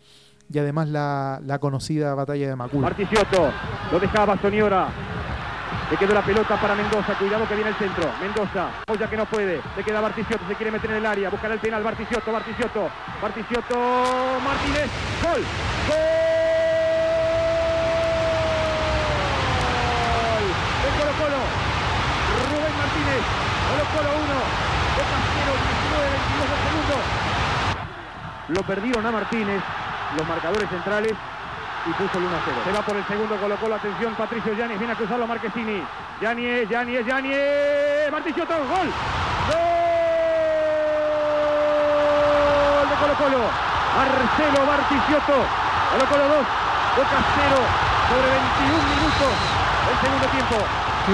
y 0.52 0.58
además 0.58 0.88
la, 0.88 1.40
la 1.46 1.58
conocida 1.58 2.14
batalla 2.14 2.48
de 2.48 2.56
Macul. 2.56 2.82
Bartichotto, 2.82 3.50
lo 3.92 4.00
dejaba 4.00 4.34
Bastoniora, 4.34 4.88
le 5.90 5.96
quedó 5.96 6.14
la 6.14 6.22
pelota 6.22 6.56
para 6.56 6.74
Mendoza. 6.76 7.14
Cuidado 7.14 7.48
que 7.48 7.54
viene 7.54 7.70
el 7.70 7.76
centro. 7.76 8.08
Mendoza. 8.20 8.68
Oya 8.86 9.10
que 9.10 9.16
no 9.16 9.26
puede. 9.26 9.60
Le 9.76 9.82
queda 9.82 10.00
Barticiotto. 10.00 10.46
Se 10.46 10.54
quiere 10.54 10.70
meter 10.70 10.90
en 10.90 10.98
el 10.98 11.06
área. 11.06 11.30
Buscará 11.30 11.54
el 11.54 11.60
penal. 11.60 11.82
Barticiotto. 11.82 12.30
Barticiotto. 12.30 12.88
Barticiotto. 13.20 13.76
Martínez. 14.44 14.88
Gol. 15.20 15.42
Gol. 15.88 16.00
El 20.86 20.92
Colo 20.94 21.12
Colo. 21.18 21.42
Rubén 22.50 22.74
Martínez. 22.78 23.22
Colo 23.66 23.84
Colo 23.90 24.10
1. 24.14 24.34
Boca 24.94 25.18
0. 25.34 25.50
19, 25.90 26.06
22 26.14 26.60
segundos. 26.70 27.02
Lo 28.48 28.62
perdieron 28.62 29.06
a 29.06 29.10
Martínez. 29.10 29.62
Los 30.16 30.26
marcadores 30.26 30.68
centrales 30.68 31.14
y 31.86 31.90
puso 31.92 32.18
el 32.18 32.24
1 32.24 32.36
0. 32.44 32.56
Se 32.64 32.72
va 32.72 32.82
por 32.82 32.96
el 32.96 33.04
segundo, 33.06 33.36
colocó 33.36 33.68
la 33.68 33.76
atención 33.76 34.14
Patricio 34.14 34.52
Yanis, 34.54 34.78
viene 34.78 34.92
a 34.92 34.96
cruzarlo 34.96 35.26
Marquesini. 35.26 35.82
Yanis, 36.20 36.68
Yanis, 36.68 37.06
Yanis, 37.06 38.10
Martichotto, 38.12 38.54
gol. 38.54 38.88
Gol 42.68 42.88
de 42.88 42.96
Colo 42.96 43.14
Colo. 43.14 43.44
Marcelo 43.96 44.66
Martichotto. 44.66 45.38
Colo 45.90 46.04
Colo 46.06 46.24
2, 46.28 46.46
Boca 46.96 47.18
0 47.34 47.56
sobre 48.10 48.28
21 48.30 48.82
minutos 48.94 49.32
el 49.90 49.96
segundo 50.00 50.26
tiempo. 50.26 50.89
Qué 51.06 51.12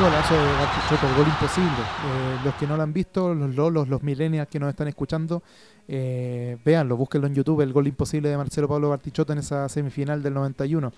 gol 1.17 1.29
imposible. 1.29 1.71
Eh, 1.71 2.39
los 2.45 2.55
que 2.55 2.67
no 2.67 2.77
lo 2.77 2.83
han 2.83 2.93
visto, 2.93 3.35
los 3.35 3.55
lolos, 3.55 3.89
los 3.89 4.03
millennials 4.03 4.49
que 4.49 4.59
nos 4.59 4.71
están 4.71 4.89
escuchando, 4.89 5.43
eh, 5.89 6.57
véanlo, 6.65 6.97
búsquenlo 6.97 7.27
en 7.27 7.35
YouTube, 7.35 7.61
el 7.61 7.73
gol 7.73 7.87
imposible 7.87 8.29
de 8.29 8.37
Marcelo 8.37 8.69
Pablo 8.69 8.91
Bartichotto 8.91 9.33
en 9.33 9.39
esa 9.39 9.69
semifinal 9.69 10.23
del 10.23 10.35
91. 10.35 10.93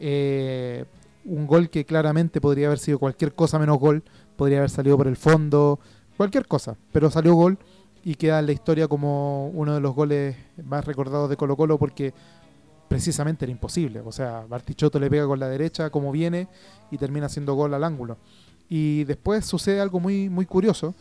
Eh, 0.00 0.84
un 1.24 1.46
gol 1.46 1.70
que 1.70 1.84
claramente 1.84 2.40
podría 2.40 2.66
haber 2.66 2.78
sido 2.78 2.98
cualquier 2.98 3.34
cosa 3.34 3.58
menos 3.58 3.78
gol, 3.78 4.02
podría 4.36 4.58
haber 4.58 4.70
salido 4.70 4.96
por 4.96 5.06
el 5.06 5.16
fondo, 5.16 5.78
cualquier 6.16 6.46
cosa, 6.46 6.76
pero 6.92 7.10
salió 7.10 7.34
gol 7.34 7.58
y 8.02 8.16
queda 8.16 8.40
en 8.40 8.46
la 8.46 8.52
historia 8.52 8.88
como 8.88 9.48
uno 9.48 9.74
de 9.74 9.80
los 9.80 9.94
goles 9.94 10.36
más 10.64 10.84
recordados 10.84 11.30
de 11.30 11.36
Colo 11.36 11.56
Colo 11.56 11.78
porque 11.78 12.12
precisamente 12.92 13.46
era 13.46 13.52
imposible. 13.52 14.00
O 14.00 14.12
sea, 14.12 14.44
Bartichotto 14.46 14.98
le 14.98 15.08
pega 15.08 15.26
con 15.26 15.40
la 15.40 15.48
derecha 15.48 15.88
como 15.88 16.12
viene 16.12 16.46
y 16.90 16.98
termina 16.98 17.24
haciendo 17.24 17.54
gol 17.54 17.72
al 17.72 17.84
ángulo. 17.84 18.18
Y 18.68 19.04
después 19.04 19.46
sucede 19.46 19.80
algo 19.80 19.98
muy, 19.98 20.28
muy 20.28 20.44
curioso 20.44 20.94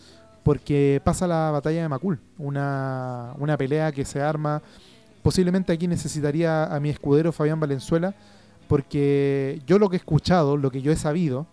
porque 0.44 1.02
pasa 1.04 1.28
la 1.28 1.52
batalla 1.52 1.82
de 1.82 1.90
Macul, 1.90 2.20
una, 2.38 3.34
una 3.38 3.58
pelea 3.58 3.92
que 3.92 4.06
se 4.06 4.22
arma. 4.22 4.62
Posiblemente 5.22 5.74
aquí 5.74 5.88
necesitaría 5.88 6.64
a 6.64 6.80
mi 6.80 6.90
escudero 6.90 7.34
Fabián 7.34 7.60
Valenzuela, 7.60 8.16
porque 8.70 9.62
yo 9.68 9.78
lo 9.78 9.90
que 9.90 9.98
he 9.98 10.00
escuchado, 10.00 10.56
lo 10.56 10.72
que 10.72 10.82
yo 10.82 10.94
he 10.94 10.96
sabido, 10.96 11.46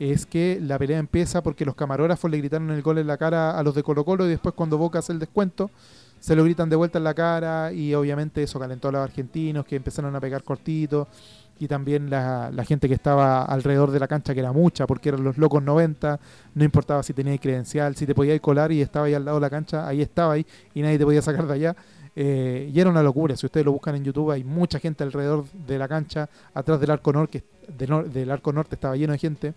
es 0.00 0.26
que 0.26 0.58
la 0.60 0.76
pelea 0.76 0.98
empieza 0.98 1.40
porque 1.42 1.64
los 1.64 1.76
camarógrafos 1.76 2.28
le 2.28 2.38
gritaron 2.38 2.70
el 2.70 2.82
gol 2.82 2.98
en 2.98 3.06
la 3.06 3.16
cara 3.16 3.56
a 3.56 3.62
los 3.62 3.76
de 3.76 3.84
Colo 3.84 4.04
Colo 4.04 4.26
y 4.26 4.30
después 4.30 4.56
cuando 4.56 4.76
Boca 4.76 4.98
hace 4.98 5.12
el 5.12 5.20
descuento, 5.20 5.70
se 6.20 6.36
lo 6.36 6.44
gritan 6.44 6.68
de 6.68 6.76
vuelta 6.76 6.98
en 6.98 7.04
la 7.04 7.14
cara 7.14 7.72
y 7.72 7.94
obviamente 7.94 8.42
eso 8.42 8.58
calentó 8.58 8.88
a 8.88 8.92
los 8.92 9.00
argentinos 9.00 9.64
que 9.64 9.76
empezaron 9.76 10.14
a 10.14 10.20
pegar 10.20 10.42
cortito 10.42 11.08
y 11.60 11.66
también 11.66 12.08
la, 12.08 12.52
gente 12.66 12.88
que 12.88 12.94
estaba 12.94 13.42
alrededor 13.42 13.90
de 13.90 13.98
la 13.98 14.06
cancha, 14.06 14.32
que 14.32 14.40
era 14.40 14.52
mucha, 14.52 14.86
porque 14.86 15.08
eran 15.08 15.24
los 15.24 15.38
locos 15.38 15.62
90, 15.62 16.20
no 16.54 16.64
importaba 16.64 17.02
si 17.02 17.12
tenías 17.12 17.40
credencial, 17.40 17.96
si 17.96 18.06
te 18.06 18.14
podías 18.14 18.40
colar 18.40 18.70
y 18.70 18.80
estaba 18.80 19.06
ahí 19.06 19.14
al 19.14 19.24
lado 19.24 19.38
de 19.38 19.40
la 19.40 19.50
cancha, 19.50 19.86
ahí 19.86 20.00
estaba 20.00 20.34
ahí 20.34 20.46
y 20.74 20.82
nadie 20.82 20.98
te 20.98 21.04
podía 21.04 21.22
sacar 21.22 21.46
de 21.46 21.54
allá. 21.54 21.76
Eh, 22.14 22.70
y 22.74 22.80
era 22.80 22.90
una 22.90 23.02
locura. 23.02 23.36
Si 23.36 23.46
ustedes 23.46 23.64
lo 23.64 23.72
buscan 23.72 23.94
en 23.94 24.04
YouTube, 24.04 24.32
hay 24.32 24.42
mucha 24.42 24.80
gente 24.80 25.04
alrededor 25.04 25.44
de 25.52 25.78
la 25.78 25.86
cancha, 25.86 26.28
atrás 26.52 26.80
del 26.80 26.90
arco 26.90 27.12
norte, 27.12 27.44
del 27.68 28.30
arco 28.30 28.52
norte 28.52 28.74
estaba 28.74 28.96
lleno 28.96 29.12
de 29.12 29.18
gente. 29.18 29.54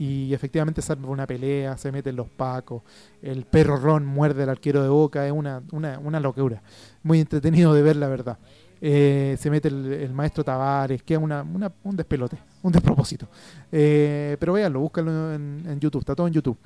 Y 0.00 0.32
efectivamente 0.32 0.80
se 0.80 0.90
arma 0.92 1.08
una 1.08 1.26
pelea, 1.26 1.76
se 1.76 1.92
meten 1.92 2.16
los 2.16 2.26
pacos, 2.30 2.82
el 3.20 3.44
perro 3.44 3.76
Ron 3.76 4.06
muerde 4.06 4.44
al 4.44 4.48
arquero 4.48 4.82
de 4.82 4.88
boca, 4.88 5.26
es 5.26 5.30
una, 5.32 5.62
una, 5.72 5.98
una 5.98 6.18
locura. 6.18 6.62
Muy 7.02 7.20
entretenido 7.20 7.74
de 7.74 7.82
ver, 7.82 7.96
la 7.96 8.08
verdad. 8.08 8.38
Eh, 8.80 9.36
se 9.38 9.50
mete 9.50 9.68
el, 9.68 10.10
maestro 10.14 10.42
Tavares, 10.42 11.02
que 11.02 11.12
es 11.12 11.20
una, 11.20 11.42
una- 11.42 11.70
un 11.84 11.96
despelote, 11.96 12.38
un 12.62 12.72
despropósito. 12.72 13.28
Eh, 13.70 14.38
pero 14.40 14.54
véanlo, 14.54 14.80
búscanlo 14.80 15.34
en, 15.34 15.64
en 15.68 15.78
YouTube, 15.78 16.00
está 16.00 16.14
todo 16.14 16.26
en 16.28 16.32
YouTube. 16.32 16.56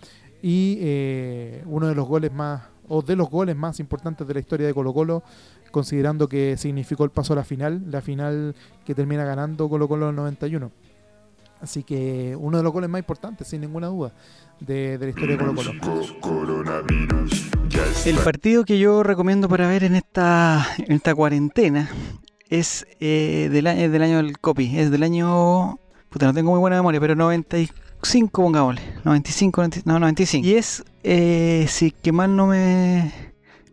Y 0.41 0.79
eh, 0.81 1.63
uno 1.67 1.89
de 1.89 1.95
los 1.97 2.07
goles 2.07 2.33
más, 2.33 2.63
o 2.87 3.03
de 3.03 3.17
los 3.17 3.29
goles 3.29 3.57
más 3.57 3.81
importantes 3.81 4.29
de 4.29 4.35
la 4.35 4.39
historia 4.39 4.69
de 4.69 4.75
Colo 4.75 4.95
Colo, 4.95 5.25
considerando 5.73 6.29
que 6.29 6.57
significó 6.57 7.03
el 7.03 7.11
paso 7.11 7.33
a 7.33 7.37
la 7.37 7.43
final, 7.45 7.83
la 7.91 8.01
final 8.01 8.55
que 8.85 8.95
termina 8.95 9.25
ganando 9.25 9.69
Colo 9.69 9.89
Colo 9.89 10.05
en 10.05 10.11
el 10.11 10.17
91. 10.17 10.71
Así 11.65 11.83
que 11.83 12.37
uno 12.39 12.59
de 12.59 12.63
los 12.63 12.75
goles 12.75 12.91
más 12.91 12.99
importantes, 12.99 13.49
sin 13.49 13.63
ninguna 13.63 13.87
duda, 13.87 14.13
de, 14.61 14.99
de 14.99 15.07
la 15.07 15.09
historia 15.09 15.39
de 15.39 15.45
Colo 15.47 15.73
Colo. 16.21 16.63
El 18.05 18.17
partido 18.17 18.67
que 18.67 18.79
yo 18.79 19.03
recomiendo 19.03 19.49
para 19.49 19.67
ver 19.67 19.83
en 19.83 19.95
esta, 19.95 20.67
en 20.77 20.93
esta 20.93 21.15
cuarentena 21.15 21.89
es 22.51 22.87
eh, 23.01 23.49
del, 23.51 23.67
es 23.67 23.91
del 23.91 24.03
año 24.03 24.19
del 24.19 24.39
copy, 24.39 24.79
es 24.79 24.91
del 24.91 25.03
año... 25.03 25.79
Puta, 26.11 26.27
no 26.27 26.35
tengo 26.35 26.51
muy 26.51 26.61
buena 26.61 26.77
memoria, 26.77 27.01
pero 27.01 27.17
95 27.17 28.43
pongámosle, 28.43 28.83
95, 29.05 29.63
90 29.63 29.81
no, 29.87 29.99
95. 29.99 30.47
Y 30.47 30.55
es, 30.57 30.85
eh, 31.03 31.65
si 31.67 31.93
que 31.93 32.13
mal 32.13 32.37
no 32.37 32.47
me, 32.47 33.11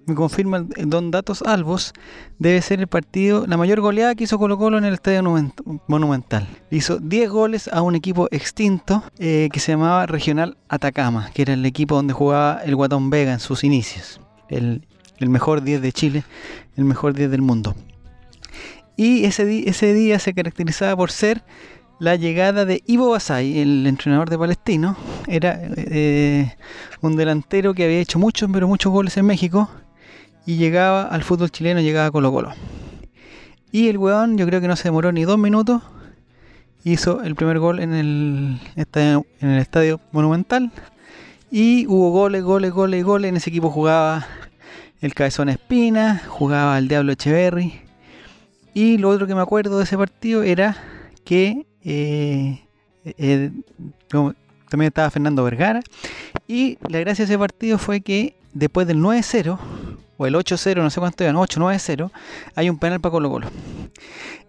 me 0.07 0.15
confirma 0.15 0.65
el 0.75 0.89
Don 0.89 1.11
Datos 1.11 1.41
Albos, 1.43 1.93
debe 2.39 2.61
ser 2.61 2.79
el 2.79 2.87
partido, 2.87 3.45
la 3.47 3.57
mayor 3.57 3.81
goleada 3.81 4.15
que 4.15 4.23
hizo 4.23 4.37
Colo 4.39 4.57
Colo 4.57 4.77
en 4.77 4.85
el 4.85 4.93
Estadio 4.95 5.21
Monument- 5.23 5.81
Monumental. 5.87 6.47
Hizo 6.71 6.97
10 6.99 7.29
goles 7.29 7.67
a 7.71 7.81
un 7.81 7.95
equipo 7.95 8.27
extinto 8.31 9.03
eh, 9.19 9.49
que 9.53 9.59
se 9.59 9.73
llamaba 9.73 10.05
Regional 10.07 10.57
Atacama, 10.69 11.29
que 11.33 11.43
era 11.43 11.53
el 11.53 11.65
equipo 11.65 11.95
donde 11.95 12.13
jugaba 12.13 12.61
el 12.65 12.75
Guatón 12.75 13.09
Vega 13.09 13.31
en 13.33 13.39
sus 13.39 13.63
inicios. 13.63 14.19
El, 14.49 14.87
el 15.19 15.29
mejor 15.29 15.61
10 15.61 15.81
de 15.81 15.91
Chile, 15.91 16.23
el 16.75 16.85
mejor 16.85 17.13
10 17.13 17.29
del 17.31 17.41
mundo. 17.41 17.75
Y 18.97 19.25
ese, 19.25 19.69
ese 19.69 19.93
día 19.93 20.19
se 20.19 20.33
caracterizaba 20.33 20.95
por 20.95 21.11
ser 21.11 21.43
la 21.99 22.15
llegada 22.15 22.65
de 22.65 22.81
Ivo 22.87 23.11
Basay, 23.11 23.59
el 23.59 23.85
entrenador 23.87 24.29
de 24.29 24.37
Palestino. 24.37 24.97
Era 25.27 25.59
eh, 25.61 26.55
un 27.01 27.15
delantero 27.15 27.73
que 27.73 27.85
había 27.85 27.99
hecho 27.99 28.19
muchos, 28.19 28.49
pero 28.51 28.67
muchos 28.67 28.91
goles 28.91 29.15
en 29.17 29.25
México. 29.27 29.69
Y 30.45 30.57
llegaba 30.57 31.03
al 31.03 31.23
fútbol 31.23 31.51
chileno, 31.51 31.81
llegaba 31.81 32.11
Colo 32.11 32.31
Colo. 32.31 32.51
Y 33.71 33.87
el 33.87 33.97
weón, 33.97 34.37
yo 34.37 34.45
creo 34.45 34.59
que 34.59 34.67
no 34.67 34.75
se 34.75 34.85
demoró 34.85 35.11
ni 35.11 35.23
dos 35.23 35.37
minutos. 35.37 35.81
Hizo 36.83 37.21
el 37.21 37.35
primer 37.35 37.59
gol 37.59 37.79
en 37.79 37.93
el 37.93 38.59
estadio, 38.75 39.25
en 39.39 39.49
el 39.49 39.59
estadio 39.59 40.01
Monumental. 40.11 40.71
Y 41.51 41.85
hubo 41.87 42.11
goles, 42.11 42.43
goles, 42.43 42.71
goles, 42.71 43.03
goles. 43.03 43.29
En 43.29 43.37
ese 43.37 43.49
equipo 43.49 43.69
jugaba 43.69 44.25
el 44.99 45.13
Cabezón 45.13 45.49
Espina, 45.49 46.21
jugaba 46.27 46.77
el 46.77 46.87
Diablo 46.87 47.11
Echeverry. 47.11 47.81
Y 48.73 48.97
lo 48.97 49.09
otro 49.09 49.27
que 49.27 49.35
me 49.35 49.41
acuerdo 49.41 49.77
de 49.77 49.83
ese 49.83 49.97
partido 49.97 50.43
era 50.43 50.77
que 51.23 51.65
eh, 51.83 52.61
eh, 53.05 53.51
también 54.09 54.87
estaba 54.87 55.09
Fernando 55.09 55.43
Vergara. 55.43 55.81
Y 56.47 56.77
la 56.87 56.99
gracia 56.99 57.25
de 57.25 57.31
ese 57.31 57.39
partido 57.39 57.77
fue 57.77 58.01
que 58.01 58.35
después 58.53 58.87
del 58.87 58.99
9-0, 58.99 59.59
o 60.21 60.27
el 60.27 60.35
8-0, 60.35 60.83
no 60.83 60.89
sé 60.91 60.99
cuánto 60.99 61.23
eran, 61.23 61.35
8-9-0, 61.35 62.11
hay 62.53 62.69
un 62.69 62.77
penal 62.77 63.01
para 63.01 63.11
Colo 63.11 63.31
Colo. 63.31 63.47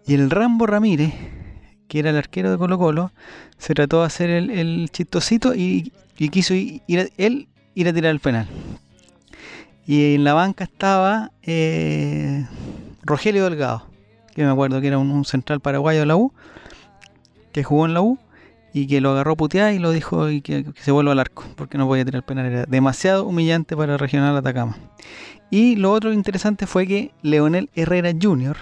Y 0.07 0.13
el 0.13 0.29
Rambo 0.29 0.67
Ramírez, 0.67 1.15
que 1.89 1.99
era 1.99 2.11
el 2.11 2.17
arquero 2.19 2.51
de 2.51 2.59
Colo 2.59 2.77
Colo, 2.77 3.11
se 3.57 3.73
trató 3.73 4.01
de 4.01 4.07
hacer 4.07 4.29
el, 4.29 4.51
el 4.51 4.91
chistosito 4.91 5.55
y, 5.55 5.91
quiso 6.31 6.53
ir 6.53 6.83
a- 7.01 7.07
él 7.17 7.49
ir 7.75 7.89
a 7.89 7.93
tirar 7.95 8.11
el 8.11 8.21
penal. 8.21 8.47
Y 9.87 10.15
en 10.15 10.25
la 10.25 10.35
banca 10.35 10.65
estaba 10.65 11.31
eh, 11.43 12.47
Rogelio 13.03 13.45
Delgado, 13.45 13.87
que 14.35 14.45
me 14.45 14.51
acuerdo 14.51 14.79
que 14.83 14.89
era 14.89 14.99
un, 14.99 15.11
un 15.11 15.25
central 15.25 15.61
paraguayo 15.61 16.01
de 16.01 16.07
la 16.07 16.17
U, 16.17 16.35
que 17.53 17.65
jugó 17.65 17.87
en 17.87 17.95
la 17.95 18.03
U 18.03 18.19
y 18.73 18.87
que 18.87 19.01
lo 19.01 19.11
agarró 19.11 19.37
puteada 19.37 19.73
y 19.73 19.79
lo 19.79 19.91
dijo 19.91 20.31
y 20.31 20.41
que, 20.41 20.65
se 20.81 20.93
vuelva 20.93 21.13
al 21.13 21.19
arco, 21.19 21.45
porque 21.57 21.79
no 21.79 21.87
podía 21.87 22.05
tirar 22.05 22.25
penal, 22.25 22.47
era 22.47 22.65
demasiado 22.65 23.25
humillante 23.25 23.77
para 23.77 23.95
el 23.95 23.99
Regional 23.99 24.37
Atacama. 24.37 24.77
Y 25.51 25.77
lo 25.77 25.93
otro 25.93 26.13
interesante 26.13 26.67
fue 26.67 26.87
que 26.87 27.13
Leonel 27.23 27.69
Herrera 27.75 28.13
Jr., 28.21 28.57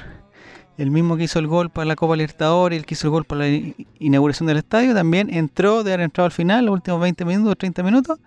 el 0.76 0.90
mismo 0.90 1.16
que 1.16 1.24
hizo 1.24 1.38
el 1.38 1.46
gol 1.46 1.68
para 1.70 1.84
la 1.84 1.94
Copa 1.94 2.16
Libertadores, 2.16 2.78
el 2.78 2.86
que 2.86 2.94
hizo 2.94 3.06
el 3.06 3.10
gol 3.10 3.24
para 3.24 3.42
la 3.42 3.74
inauguración 3.98 4.46
del 4.46 4.56
estadio, 4.56 4.94
también 4.94 5.32
entró 5.32 5.84
de 5.84 5.92
haber 5.92 6.04
entrado 6.04 6.24
al 6.24 6.32
final, 6.32 6.64
los 6.64 6.72
últimos 6.72 7.00
20 7.00 7.24
minutos, 7.26 7.58
30 7.58 7.82
minutos, 7.82 8.18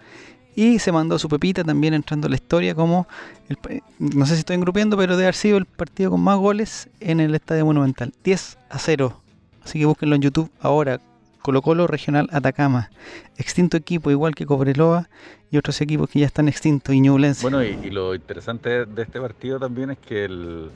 y 0.55 0.77
se 0.77 0.91
mandó 0.91 1.17
su 1.17 1.27
pepita 1.27 1.63
también 1.63 1.95
entrando 1.95 2.27
a 2.27 2.29
la 2.29 2.35
historia 2.35 2.75
como, 2.75 3.07
el 3.49 3.57
no 3.97 4.25
sé 4.25 4.35
si 4.35 4.39
estoy 4.39 4.55
engrupiendo, 4.55 4.95
pero 4.95 5.13
debe 5.13 5.25
haber 5.25 5.35
sido 5.35 5.57
el 5.57 5.65
partido 5.65 6.11
con 6.11 6.21
más 6.21 6.37
goles 6.37 6.89
en 6.99 7.19
el 7.19 7.33
Estadio 7.33 7.65
Monumental, 7.65 8.13
10 8.23 8.57
a 8.69 8.77
0. 8.77 9.19
Así 9.65 9.79
que 9.79 9.85
búsquenlo 9.85 10.15
en 10.15 10.21
YouTube 10.21 10.51
ahora, 10.61 10.99
Colo 11.43 11.61
Colo 11.61 11.87
Regional 11.87 12.29
Atacama, 12.31 12.89
extinto 13.35 13.75
equipo 13.75 14.09
igual 14.09 14.33
que 14.33 14.45
Cobreloa 14.45 15.09
y 15.51 15.57
otros 15.57 15.81
equipos 15.81 16.09
que 16.09 16.19
ya 16.19 16.25
están 16.25 16.47
extintos, 16.47 16.95
y 16.95 17.01
Ñublense. 17.01 17.41
Bueno, 17.41 17.61
y, 17.61 17.91
lo 17.91 18.15
interesante 18.15 18.85
de 18.85 19.01
este 19.01 19.19
partido 19.19 19.59
también 19.59 19.91
es 19.91 19.97
que 19.97 20.23
el, 20.23 20.71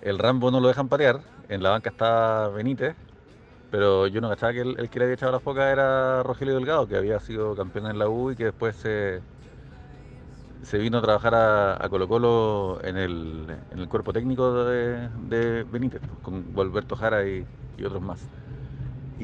el 0.00 0.18
Rambo 0.18 0.50
no 0.50 0.60
lo 0.60 0.68
dejan 0.68 0.88
parear. 0.88 1.20
En 1.50 1.62
la 1.62 1.68
banca 1.68 1.90
está 1.90 2.48
Benítez, 2.48 2.96
pero 3.70 4.06
yo 4.06 4.22
no 4.22 4.30
cachaba 4.30 4.54
que 4.54 4.62
el, 4.62 4.88
que 4.88 4.98
le 4.98 5.04
había 5.04 5.14
echado 5.14 5.30
la 5.30 5.40
foca 5.40 5.70
era 5.70 6.22
Rogelio 6.22 6.54
Delgado, 6.54 6.88
que 6.88 6.96
había 6.96 7.20
sido 7.20 7.54
campeón 7.54 7.86
en 7.88 7.98
la 7.98 8.08
U 8.08 8.30
y 8.30 8.36
que 8.36 8.44
después 8.46 8.74
se, 8.76 9.20
se 10.62 10.78
vino 10.78 10.96
a 10.98 11.02
trabajar 11.02 11.34
a, 11.34 11.86
Colo 11.90 12.08
Colo 12.08 12.80
en 12.82 12.96
el, 12.96 13.46
en 13.70 13.78
el 13.78 13.88
cuerpo 13.90 14.14
técnico 14.14 14.64
de, 14.64 15.66
Benítez, 15.70 16.00
con 16.22 16.54
Volberto 16.54 16.96
Jara 16.96 17.26
y 17.26 17.44
otros 17.84 18.00
más. 18.00 18.20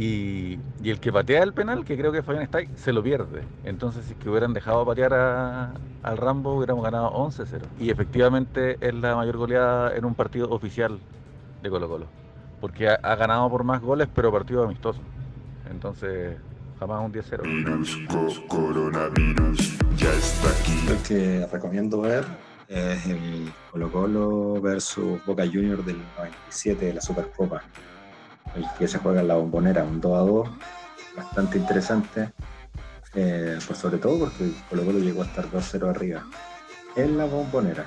Y, 0.00 0.61
y 0.82 0.90
el 0.90 1.00
que 1.00 1.12
patea 1.12 1.42
el 1.42 1.52
penal, 1.52 1.84
que 1.84 1.96
creo 1.98 2.12
que 2.12 2.22
Fabián 2.22 2.44
Stay, 2.44 2.68
se 2.76 2.92
lo 2.92 3.02
pierde. 3.02 3.42
Entonces, 3.64 4.04
si 4.04 4.12
es 4.12 4.18
que 4.18 4.30
hubieran 4.30 4.52
dejado 4.52 4.87
patear 4.87 5.12
a- 5.12 5.72
al 6.04 6.16
Rambo, 6.16 6.54
hubiéramos 6.54 6.84
ganado 6.84 7.11
11-0. 7.11 7.62
Y 7.80 7.90
efectivamente 7.90 8.76
es 8.80 8.94
la 8.94 9.16
mayor 9.16 9.37
goleada 9.38 9.96
en 9.96 10.04
un 10.04 10.14
partido 10.14 10.50
oficial 10.50 11.00
de 11.62 11.68
Colo 11.70 11.88
Colo. 11.88 12.06
Porque 12.61 12.88
ha, 12.88 12.94
ha 13.02 13.16
ganado 13.16 13.50
por 13.50 13.64
más 13.64 13.80
goles, 13.82 14.06
pero 14.14 14.30
partido 14.30 14.62
amistoso. 14.62 15.00
Entonces, 15.68 16.37
jamás 16.78 17.04
un 17.04 17.12
10-0. 17.12 18.46
Coronavirus 18.46 19.78
ya 19.96 20.12
está 20.12 20.48
aquí. 20.50 20.87
El 20.88 21.02
que 21.02 21.46
recomiendo 21.52 22.00
ver 22.02 22.24
es 22.68 23.04
el 23.06 23.52
Colo 23.72 23.90
Colo 23.90 24.61
versus 24.61 25.18
Boca 25.26 25.44
Juniors 25.44 25.84
del 25.84 25.98
97 26.16 26.87
de 26.87 26.94
la 26.94 27.00
Supercopa. 27.00 27.62
El 28.54 28.64
que 28.78 28.88
se 28.88 28.98
juega 28.98 29.20
en 29.20 29.28
la 29.28 29.34
bombonera, 29.37 29.84
un 29.84 30.00
2 30.00 30.12
a 30.16 30.20
2, 30.20 30.48
bastante 31.16 31.58
interesante. 31.58 32.32
eh, 33.14 33.58
por 33.66 33.76
sobre 33.76 33.98
todo 33.98 34.18
porque 34.18 34.50
Colo 34.68 34.84
Colo 34.84 34.98
llegó 34.98 35.22
a 35.22 35.26
estar 35.26 35.46
2-0 35.50 35.88
arriba. 35.88 36.24
En 36.96 37.16
la 37.16 37.24
bombonera. 37.24 37.87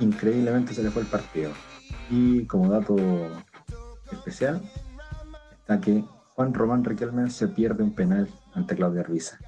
Increíblemente 0.00 0.74
se 0.74 0.82
le 0.82 0.90
fue 0.90 1.02
el 1.02 1.08
partido. 1.08 1.50
Y 2.10 2.46
como 2.46 2.70
dato 2.70 2.96
especial, 4.10 4.60
está 5.60 5.80
que 5.80 6.04
Juan 6.34 6.52
Román 6.54 6.84
Riquelme 6.84 7.30
se 7.30 7.48
pierde 7.48 7.82
un 7.82 7.94
penal 7.94 8.28
ante 8.54 8.74
Claudia 8.74 9.02
Arbiza 9.02 9.38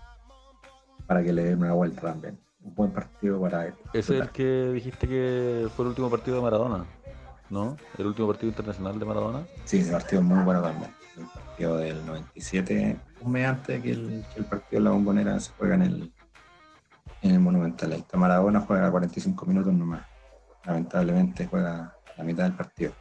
para 1.07 1.23
que 1.23 1.33
le 1.33 1.45
den 1.45 1.59
una 1.59 1.73
vuelta 1.73 2.03
también. 2.03 2.39
Un 2.63 2.75
buen 2.75 2.91
partido 2.93 3.41
para 3.41 3.67
él. 3.67 3.75
Ese 3.93 4.17
es 4.17 4.23
el 4.23 4.31
que 4.31 4.71
dijiste 4.73 5.07
que 5.07 5.69
fue 5.75 5.85
el 5.85 5.91
último 5.91 6.09
partido 6.09 6.37
de 6.39 6.43
Maradona, 6.43 6.85
¿no? 7.55 7.77
El 7.97 8.07
último 8.07 8.29
partido 8.29 8.51
internacional 8.51 8.99
de 8.99 9.05
Maradona. 9.07 9.47
Sí, 9.65 9.79
ese 9.79 9.93
partido 9.93 10.21
es 10.21 10.27
muy 10.27 10.45
bueno 10.45 10.61
también. 10.61 10.91
El 11.17 11.27
partido 11.27 11.77
del 11.77 12.05
97, 12.05 13.01
un 13.21 13.33
mes 13.33 13.47
antes 13.47 13.81
que 13.81 13.93
el, 13.93 14.25
que 14.35 14.41
el 14.41 14.45
partido 14.47 14.81
de 14.81 14.85
la 14.85 14.91
bombonera 14.91 15.39
se 15.39 15.53
juega 15.53 15.77
en 15.77 15.83
el, 15.83 16.13
en 17.23 17.31
el 17.31 17.41
Monumental. 17.41 18.05
Maradona 18.15 18.61
juega 18.61 18.91
45 18.91 19.47
minutos 19.47 19.73
nomás. 19.73 20.03
Lamentablemente 20.65 21.47
juega 21.47 21.95
la 22.19 22.25
mitad 22.25 22.43
del 22.43 22.55
partido. 22.55 22.93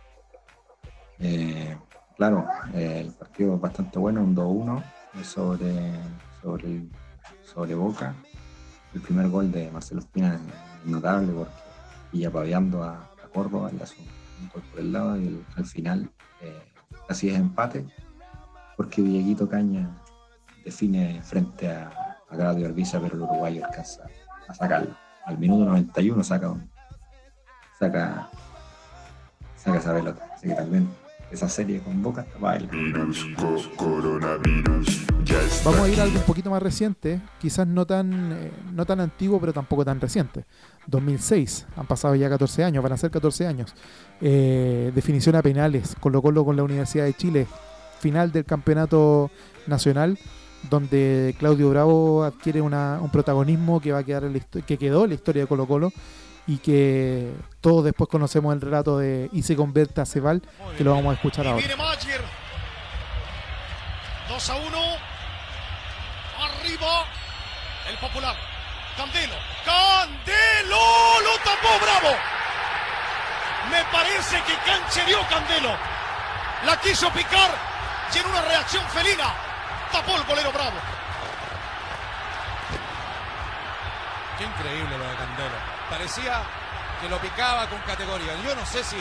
Eh, 1.17 1.75
claro, 2.15 2.45
eh, 2.75 3.01
el 3.01 3.11
partido 3.11 3.55
es 3.55 3.61
bastante 3.61 3.97
bueno, 3.97 4.21
un 4.21 4.35
2-1 4.35 4.83
sobre, 5.23 5.73
sobre, 6.41 6.83
sobre 7.41 7.73
Boca. 7.73 8.13
El 8.93 9.01
primer 9.01 9.29
gol 9.29 9.51
de 9.51 9.71
Marcelo 9.71 10.01
Espina 10.01 10.35
es 10.35 10.87
notable 10.87 11.33
porque 11.33 11.53
pilla 12.11 12.29
paveando 12.29 12.83
a, 12.83 13.09
a 13.23 13.27
Córdoba, 13.33 13.71
le 13.71 13.81
hace 13.81 13.95
un, 13.99 14.22
un 14.41 14.50
gol 14.50 14.63
por 14.63 14.80
el 14.80 14.91
lado 14.91 15.17
y 15.17 15.43
al 15.56 15.65
final 15.65 16.10
eh, 16.41 16.63
casi 17.08 17.30
es 17.30 17.38
empate 17.38 17.86
porque 18.76 19.02
Dieguito 19.02 19.48
Caña 19.48 19.89
define 20.65 21.22
frente 21.22 21.69
a, 21.72 21.89
a 22.30 22.36
Claudio 22.36 22.67
Arbiza, 22.67 23.00
pero 23.00 23.15
el 23.15 23.22
uruguayo 23.22 23.65
alcanza 23.65 24.04
a 24.48 24.54
sacarlo. 24.54 24.96
Al 25.26 25.38
minuto 25.38 25.65
91 25.65 26.24
saca 26.24 26.54
saca, 27.80 28.30
saca 29.56 29.78
esa 29.78 29.93
pelota. 29.93 30.30
Así 30.34 30.48
que 30.48 30.56
también 30.56 30.89
esa 31.34 31.50
serie 31.50 31.80
con 31.80 32.02
Boca 32.04 32.22
está 32.22 32.38
baila. 32.39 32.69
Vamos 35.65 35.80
a 35.82 35.89
ir 35.89 36.00
a 36.00 36.04
algo 36.04 36.17
un 36.17 36.26
poquito 36.26 36.50
más 36.52 36.62
reciente, 36.62 37.19
quizás 37.39 37.65
no 37.67 37.86
tan, 37.86 38.34
eh, 38.34 38.52
no 38.74 38.86
tan 38.86 39.00
antiguo, 39.00 39.39
pero 39.39 39.54
tampoco 39.54 39.84
tan 39.84 40.00
reciente. 40.00 40.46
2006, 40.88 41.65
han 41.78 41.88
pasado 41.88 42.13
ya 42.15 42.30
14 42.30 42.63
años, 42.63 42.84
van 42.84 42.91
a 42.93 42.98
ser 42.98 43.10
14 43.10 43.48
años. 43.48 43.74
Eh, 44.22 44.91
definición 44.93 45.36
a 45.36 45.41
penales, 45.41 45.96
Colo 46.00 46.22
Colo 46.22 46.46
con 46.46 46.56
la 46.56 46.63
Universidad 46.63 47.06
de 47.06 47.13
Chile, 47.13 47.48
final 48.00 48.32
del 48.32 48.46
campeonato 48.46 49.32
nacional, 49.65 50.19
donde 50.69 51.36
Claudio 51.39 51.69
Bravo 51.69 52.24
adquiere 52.24 52.62
una- 52.62 53.00
un 53.02 53.10
protagonismo 53.10 53.82
que 53.82 53.91
va 53.91 54.00
a 54.00 54.04
quedar 54.04 54.24
en 54.26 54.34
la 54.34 54.39
que 54.62 54.78
quedó 54.78 55.04
en 55.04 55.10
la 55.10 55.15
historia 55.15 55.43
de 55.43 55.48
Colo 55.48 55.65
Colo 55.67 55.91
y 56.47 56.58
que 56.58 57.32
todos 57.62 57.86
después 57.86 58.10
conocemos 58.10 58.53
el 58.53 58.62
relato 58.62 58.97
de 58.97 59.29
y 59.32 59.43
se 59.43 59.56
convierte 59.56 60.01
a 60.01 60.06
Cebal, 60.06 60.41
que 60.77 60.84
lo 60.84 60.91
vamos 60.91 61.12
a 61.12 61.13
escuchar 61.15 61.47
ahora. 61.47 61.60
Viene 61.60 61.75
Mayer. 61.75 62.21
2 64.29 64.49
a 64.49 64.56
1. 64.56 64.63
Arriba. 66.39 67.06
El 67.89 67.97
popular. 67.97 68.36
Candelo. 68.97 69.36
Candelo. 69.65 71.21
Lo 71.21 71.38
tapó 71.43 71.79
Bravo. 71.82 72.15
Me 73.71 73.84
parece 73.91 74.41
que 74.43 74.53
canchereó 74.65 75.19
Candelo. 75.29 75.75
La 76.65 76.79
quiso 76.82 77.10
picar. 77.12 77.51
Y 78.13 78.17
en 78.19 78.25
una 78.27 78.41
reacción 78.41 78.84
felina. 78.89 79.34
Tapó 79.91 80.15
el 80.15 80.23
golero 80.23 80.51
Bravo. 80.51 80.77
Qué 84.38 84.43
increíble 84.43 84.97
lo 84.97 85.08
de 85.08 85.15
Candelo. 85.15 85.72
Parecía 85.93 86.41
que 86.99 87.08
lo 87.08 87.19
picaba 87.19 87.69
con 87.69 87.77
categoría. 87.82 88.34
Yo 88.43 88.56
no 88.56 88.65
sé 88.65 88.84
si 88.84 88.97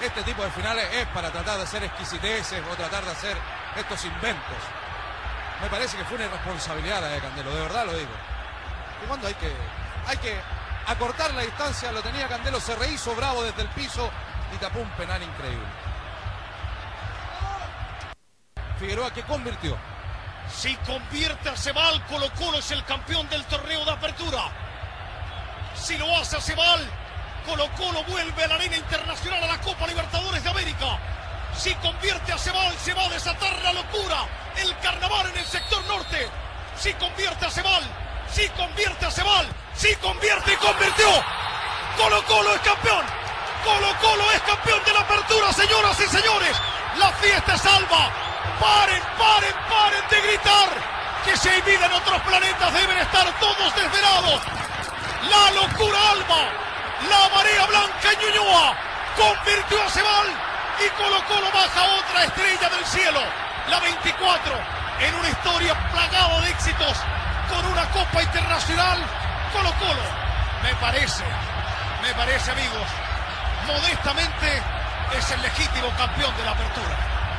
este 0.00 0.22
tipo 0.22 0.44
de 0.44 0.50
finales 0.50 0.86
es 0.94 1.04
para 1.08 1.32
tratar 1.32 1.56
de 1.56 1.64
hacer 1.64 1.82
exquisiteces 1.82 2.62
o 2.70 2.76
tratar 2.76 3.04
de 3.04 3.10
hacer 3.10 3.36
estos 3.74 4.04
inventos. 4.04 4.56
Me 5.60 5.68
parece 5.68 5.96
que 5.96 6.04
fue 6.04 6.14
una 6.14 6.26
irresponsabilidad 6.26 7.00
la 7.00 7.08
de 7.08 7.18
Candelo, 7.18 7.52
de 7.52 7.60
verdad 7.60 7.86
lo 7.86 7.92
digo. 7.92 8.12
Y 9.02 9.08
cuando 9.08 9.26
hay 9.26 9.34
que, 9.34 9.52
hay 10.06 10.16
que 10.18 10.40
acortar 10.86 11.34
la 11.34 11.42
distancia, 11.42 11.90
lo 11.90 12.02
tenía 12.02 12.28
Candelo, 12.28 12.60
se 12.60 12.76
rehizo 12.76 13.16
bravo 13.16 13.42
desde 13.42 13.62
el 13.62 13.68
piso 13.70 14.08
y 14.54 14.58
tapó 14.58 14.78
un 14.78 14.90
penal 14.90 15.20
increíble. 15.20 15.66
Figueroa 18.78 19.12
que 19.12 19.24
convirtió. 19.24 19.76
Si 20.54 20.76
convierte 20.76 21.48
a 21.48 21.56
Cebal, 21.56 22.00
Colo 22.06 22.30
Colo 22.38 22.58
es 22.58 22.70
el 22.70 22.84
campeón 22.84 23.28
del 23.28 23.44
torneo 23.46 23.84
de 23.84 23.90
apertura. 23.90 24.67
Si 25.80 25.96
lo 25.96 26.16
hace 26.16 26.40
Cebal, 26.40 26.86
Colo 27.46 27.68
Colo 27.76 28.04
vuelve 28.04 28.44
a 28.44 28.48
la 28.48 28.54
arena 28.56 28.76
internacional 28.76 29.42
a 29.44 29.46
la 29.46 29.60
Copa 29.60 29.86
Libertadores 29.86 30.42
de 30.42 30.50
América. 30.50 30.98
Si 31.56 31.74
convierte 31.76 32.32
a 32.32 32.38
Cebal, 32.38 32.76
se 32.78 32.92
va 32.94 33.04
a 33.04 33.08
desatar 33.08 33.62
la 33.62 33.72
locura, 33.72 34.26
el 34.56 34.76
carnaval 34.78 35.30
en 35.30 35.38
el 35.38 35.46
sector 35.46 35.82
norte. 35.86 36.28
Si 36.78 36.92
convierte 36.94 37.46
a 37.46 37.50
Cebal, 37.50 37.82
si 38.30 38.48
convierte 38.50 39.06
a 39.06 39.10
Cebal, 39.10 39.46
si 39.74 39.94
convierte 39.96 40.52
y 40.52 40.56
convirtió. 40.56 41.08
Colo 41.96 42.22
Colo 42.26 42.54
es 42.54 42.60
campeón. 42.60 43.04
Colo 43.64 43.94
Colo 44.00 44.30
es 44.32 44.42
campeón 44.42 44.84
de 44.84 44.92
la 44.92 45.00
apertura, 45.00 45.52
señoras 45.52 45.98
y 46.00 46.06
señores. 46.08 46.56
La 46.98 47.10
fiesta 47.12 47.54
es 47.54 47.64
alba. 47.64 48.10
Paren, 48.60 49.02
paren, 49.16 49.54
paren 49.70 50.08
de 50.10 50.20
gritar. 50.20 50.68
Que 51.24 51.36
se 51.36 51.56
en 51.56 51.92
otros 51.92 52.20
planetas 52.22 52.72
deben 52.74 52.98
estar 52.98 53.40
todos 53.40 53.74
desvelados. 53.74 54.67
La 55.26 55.50
locura 55.50 55.98
alba. 56.12 56.42
La 57.10 57.34
marea 57.34 57.66
blanca 57.66 58.12
en 58.12 58.18
Ñuñoa. 58.20 58.74
Convirtió 59.16 59.82
a 59.82 59.90
Cebal. 59.90 60.28
Y 60.78 60.88
Colo 60.94 61.18
Colo 61.26 61.50
baja 61.52 61.82
otra 61.98 62.24
estrella 62.24 62.68
del 62.70 62.84
cielo. 62.86 63.20
La 63.68 63.80
24. 63.80 64.54
En 65.00 65.14
una 65.14 65.28
historia 65.28 65.74
plagada 65.90 66.40
de 66.40 66.50
éxitos. 66.50 66.96
Con 67.50 67.66
una 67.66 67.84
Copa 67.90 68.22
Internacional. 68.22 68.98
Colo 69.52 69.72
Colo. 69.78 70.06
Me 70.62 70.74
parece. 70.76 71.24
Me 72.02 72.14
parece, 72.14 72.50
amigos. 72.52 72.86
Modestamente 73.66 74.62
es 75.18 75.30
el 75.30 75.42
legítimo 75.42 75.88
campeón 75.96 76.36
de 76.36 76.44
la 76.44 76.52
apertura. 76.52 76.96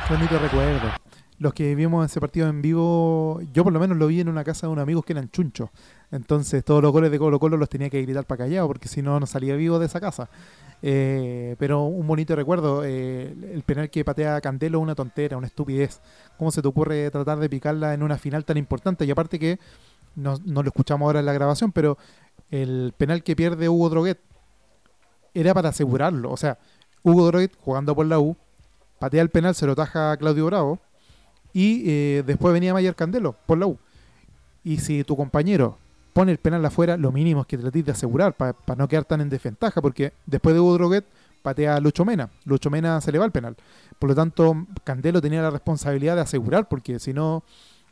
Bonito 0.08 0.38
recuerdo. 0.38 0.99
Los 1.40 1.54
que 1.54 1.74
vimos 1.74 2.04
ese 2.04 2.20
partido 2.20 2.48
en 2.50 2.60
vivo, 2.60 3.40
yo 3.54 3.64
por 3.64 3.72
lo 3.72 3.80
menos 3.80 3.96
lo 3.96 4.06
vi 4.08 4.20
en 4.20 4.28
una 4.28 4.44
casa 4.44 4.66
de 4.66 4.74
unos 4.74 4.82
amigos 4.82 5.06
que 5.06 5.14
eran 5.14 5.30
chunchos. 5.30 5.70
Entonces 6.10 6.62
todos 6.62 6.82
los 6.82 6.92
goles 6.92 7.10
de 7.10 7.18
Colo 7.18 7.40
Colo 7.40 7.56
los 7.56 7.70
tenía 7.70 7.88
que 7.88 8.02
gritar 8.02 8.26
para 8.26 8.44
callado 8.44 8.66
porque 8.66 8.88
si 8.88 9.00
no, 9.00 9.18
no 9.18 9.24
salía 9.24 9.56
vivo 9.56 9.78
de 9.78 9.86
esa 9.86 10.00
casa. 10.00 10.28
Eh, 10.82 11.56
pero 11.58 11.84
un 11.84 12.06
bonito 12.06 12.36
recuerdo, 12.36 12.84
eh, 12.84 13.34
el 13.54 13.62
penal 13.62 13.88
que 13.88 14.04
patea 14.04 14.38
Candelo 14.42 14.80
es 14.80 14.82
una 14.82 14.94
tontera, 14.94 15.38
una 15.38 15.46
estupidez. 15.46 16.02
¿Cómo 16.36 16.50
se 16.50 16.60
te 16.60 16.68
ocurre 16.68 17.10
tratar 17.10 17.38
de 17.38 17.48
picarla 17.48 17.94
en 17.94 18.02
una 18.02 18.18
final 18.18 18.44
tan 18.44 18.58
importante? 18.58 19.06
Y 19.06 19.10
aparte 19.10 19.38
que 19.38 19.58
no, 20.16 20.36
no 20.44 20.62
lo 20.62 20.68
escuchamos 20.68 21.06
ahora 21.06 21.20
en 21.20 21.26
la 21.26 21.32
grabación, 21.32 21.72
pero 21.72 21.96
el 22.50 22.92
penal 22.98 23.22
que 23.22 23.34
pierde 23.34 23.70
Hugo 23.70 23.88
Droguet 23.88 24.20
era 25.32 25.54
para 25.54 25.70
asegurarlo. 25.70 26.32
O 26.32 26.36
sea, 26.36 26.58
Hugo 27.02 27.24
Droguet 27.28 27.56
jugando 27.58 27.94
por 27.94 28.04
la 28.04 28.18
U, 28.18 28.36
patea 28.98 29.22
el 29.22 29.30
penal, 29.30 29.54
se 29.54 29.64
lo 29.64 29.74
taja 29.74 30.12
a 30.12 30.18
Claudio 30.18 30.44
Bravo 30.44 30.80
y 31.52 31.82
eh, 31.86 32.22
después 32.26 32.52
venía 32.52 32.72
Mayer 32.72 32.94
Candelo 32.94 33.34
por 33.46 33.58
la 33.58 33.66
U. 33.66 33.78
Y 34.64 34.78
si 34.78 35.04
tu 35.04 35.16
compañero 35.16 35.78
pone 36.12 36.32
el 36.32 36.38
penal 36.38 36.64
afuera, 36.64 36.96
lo 36.96 37.12
mínimo 37.12 37.42
es 37.42 37.46
que 37.46 37.58
trates 37.58 37.84
de 37.84 37.92
asegurar 37.92 38.34
para 38.34 38.54
no 38.76 38.88
quedar 38.88 39.04
tan 39.04 39.20
en 39.20 39.30
desventaja, 39.30 39.80
porque 39.80 40.12
después 40.26 40.54
de 40.54 40.60
Hugo 40.60 40.74
Droguet 40.74 41.04
patea 41.42 41.76
a 41.76 41.80
Lucho 41.80 42.04
Mena. 42.04 42.30
Lucho 42.44 42.70
Mena 42.70 43.00
se 43.00 43.12
le 43.12 43.18
va 43.18 43.24
el 43.24 43.32
penal. 43.32 43.56
Por 43.98 44.10
lo 44.10 44.14
tanto, 44.14 44.66
Candelo 44.84 45.20
tenía 45.20 45.42
la 45.42 45.50
responsabilidad 45.50 46.16
de 46.16 46.22
asegurar, 46.22 46.68
porque 46.68 46.98
si 46.98 47.12
no, 47.12 47.42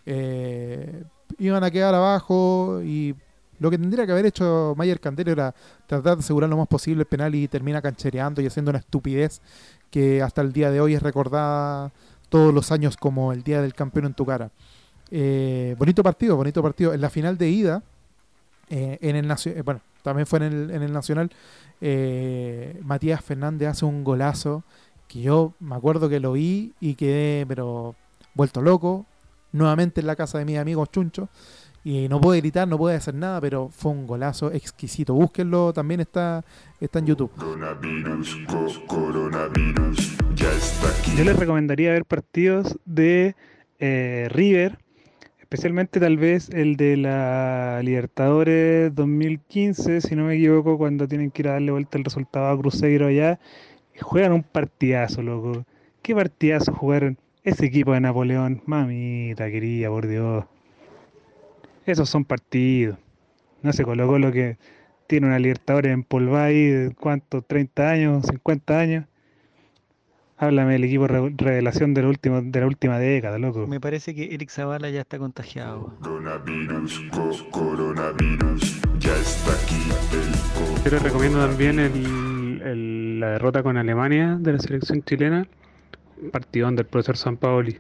eh, 0.07 1.05
iban 1.39 1.65
a 1.65 1.71
quedar 1.71 1.95
abajo 1.95 2.81
y 2.83 3.15
lo 3.61 3.71
que 3.71 3.79
tendría 3.79 4.07
que 4.07 4.13
haber 4.13 4.27
hecho 4.27 4.75
Mayer 4.77 5.01
Candelo 5.01 5.33
era 5.33 5.55
tratar 5.87 6.17
de 6.17 6.21
asegurar 6.21 6.49
lo 6.49 6.57
más 6.57 6.69
posible 6.69 7.03
el 7.03 7.07
penal 7.07 7.35
y 7.35 7.49
termina 7.49 7.83
canchereando 7.83 8.41
y 8.41 8.47
haciendo 8.47 8.71
una 8.71 8.79
estupidez 8.79 9.41
que 9.91 10.23
hasta 10.23 10.43
el 10.43 10.53
día 10.53 10.71
de 10.71 10.81
hoy 10.81 10.95
es 10.95 11.03
recordada 11.03 11.91
todos 12.29 12.53
los 12.53 12.73
años 12.73 12.97
como 12.97 13.33
el 13.33 13.43
día 13.43 13.63
del 13.63 13.75
campeón 13.75 14.07
en 14.07 14.15
tu 14.15 14.27
cara. 14.27 14.51
Eh, 15.11 15.75
bonito 15.79 16.03
partido, 16.03 16.37
bonito 16.37 16.63
partido. 16.63 16.93
En 16.93 17.01
la 17.01 17.11
final 17.11 17.39
de 17.39 17.49
ida, 17.49 17.83
eh, 18.69 18.99
en 19.01 19.17
el 19.17 19.31
eh, 19.31 19.63
bueno, 19.63 19.81
también 20.03 20.27
fue 20.27 20.39
en 20.39 20.45
el, 20.45 20.71
en 20.71 20.83
el 20.83 20.93
Nacional, 20.93 21.31
Matías 22.83 23.25
Fernández 23.25 23.69
hace 23.69 23.85
un 23.85 24.03
golazo 24.05 24.65
que 25.07 25.23
yo 25.23 25.55
me 25.61 25.75
acuerdo 25.77 26.09
que 26.09 26.21
lo 26.21 26.33
vi 26.33 26.75
y 26.81 26.95
quedé, 26.95 27.47
pero 27.47 27.95
vuelto 28.35 28.61
loco, 28.61 29.07
nuevamente 29.53 30.01
en 30.01 30.07
la 30.07 30.17
casa 30.17 30.39
de 30.39 30.45
mis 30.45 30.59
amigos 30.59 30.91
chunchos. 30.91 31.29
Y 31.89 32.07
no 32.07 32.21
pude 32.21 32.37
gritar, 32.43 32.69
no 32.69 32.77
pude 32.77 32.97
hacer 32.97 33.15
nada, 33.15 33.41
pero 33.41 33.71
fue 33.71 33.93
un 33.93 34.07
golazo 34.07 34.53
exquisito. 34.53 35.15
Búsquenlo, 35.15 35.73
también 35.73 36.01
está, 36.01 36.45
está 36.83 36.99
en 36.99 37.07
YouTube. 37.07 37.31
Yo 41.17 41.25
les 41.25 41.37
recomendaría 41.39 41.93
ver 41.93 42.05
partidos 42.05 42.79
de 42.85 43.35
eh, 43.79 44.29
River, 44.31 44.77
especialmente 45.39 45.99
tal 45.99 46.19
vez 46.19 46.51
el 46.51 46.77
de 46.77 46.99
la 46.99 47.81
Libertadores 47.83 48.95
2015, 48.95 50.03
si 50.03 50.15
no 50.15 50.25
me 50.25 50.35
equivoco, 50.35 50.77
cuando 50.77 51.09
tienen 51.09 51.31
que 51.31 51.41
ir 51.41 51.49
a 51.49 51.53
darle 51.53 51.73
vuelta 51.73 51.97
el 51.97 52.05
resultado 52.05 52.49
a 52.49 52.59
Cruzeiro 52.59 53.07
allá. 53.07 53.41
y 53.97 54.01
Juegan 54.01 54.33
un 54.33 54.43
partidazo, 54.43 55.23
loco. 55.23 55.65
¿Qué 56.03 56.15
partidazo 56.15 56.71
jugaron 56.75 57.17
ese 57.45 57.65
equipo 57.65 57.95
de 57.95 58.01
Napoleón? 58.01 58.61
Mamita 58.67 59.51
querida, 59.51 59.89
por 59.89 60.07
Dios. 60.07 60.45
Esos 61.89 62.11
son 62.11 62.27
partidos. 62.27 62.99
No 63.63 63.73
se 63.73 63.83
colocó 63.83 64.19
lo 64.19 64.31
que 64.31 64.59
tiene 65.07 65.27
una 65.27 65.39
Libertadores 65.39 65.91
en 65.91 66.03
ahí 66.37 66.67
de 66.67 66.95
cuánto, 66.95 67.41
30 67.41 67.91
años, 67.91 68.27
50 68.27 68.79
años. 68.79 69.05
Háblame 70.37 70.75
del 70.75 70.85
equipo 70.85 71.07
re- 71.07 71.33
revelación 71.35 71.95
de 71.95 72.03
la 72.03 72.09
última, 72.09 72.43
de 72.43 72.61
la 72.61 72.67
última 72.67 72.99
década, 72.99 73.39
loco. 73.39 73.67
Me 73.67 73.81
parece 73.81 74.15
que 74.15 74.35
Eric 74.35 74.51
Zavala 74.51 74.91
ya 74.91 75.01
está 75.01 75.19
contagiado. 75.19 75.95
Yo 80.85 80.91
les 80.93 81.03
recomiendo 81.03 81.39
también 81.47 81.79
el- 81.79 82.63
el- 82.63 83.21
la 83.21 83.31
derrota 83.31 83.63
con 83.63 83.77
Alemania 83.77 84.37
de 84.39 84.53
la 84.53 84.59
selección 84.59 85.03
chilena, 85.03 85.47
partidón 86.33 86.77
del 86.77 86.87
profesor 86.87 87.17
San 87.17 87.37
Paoli. 87.37 87.79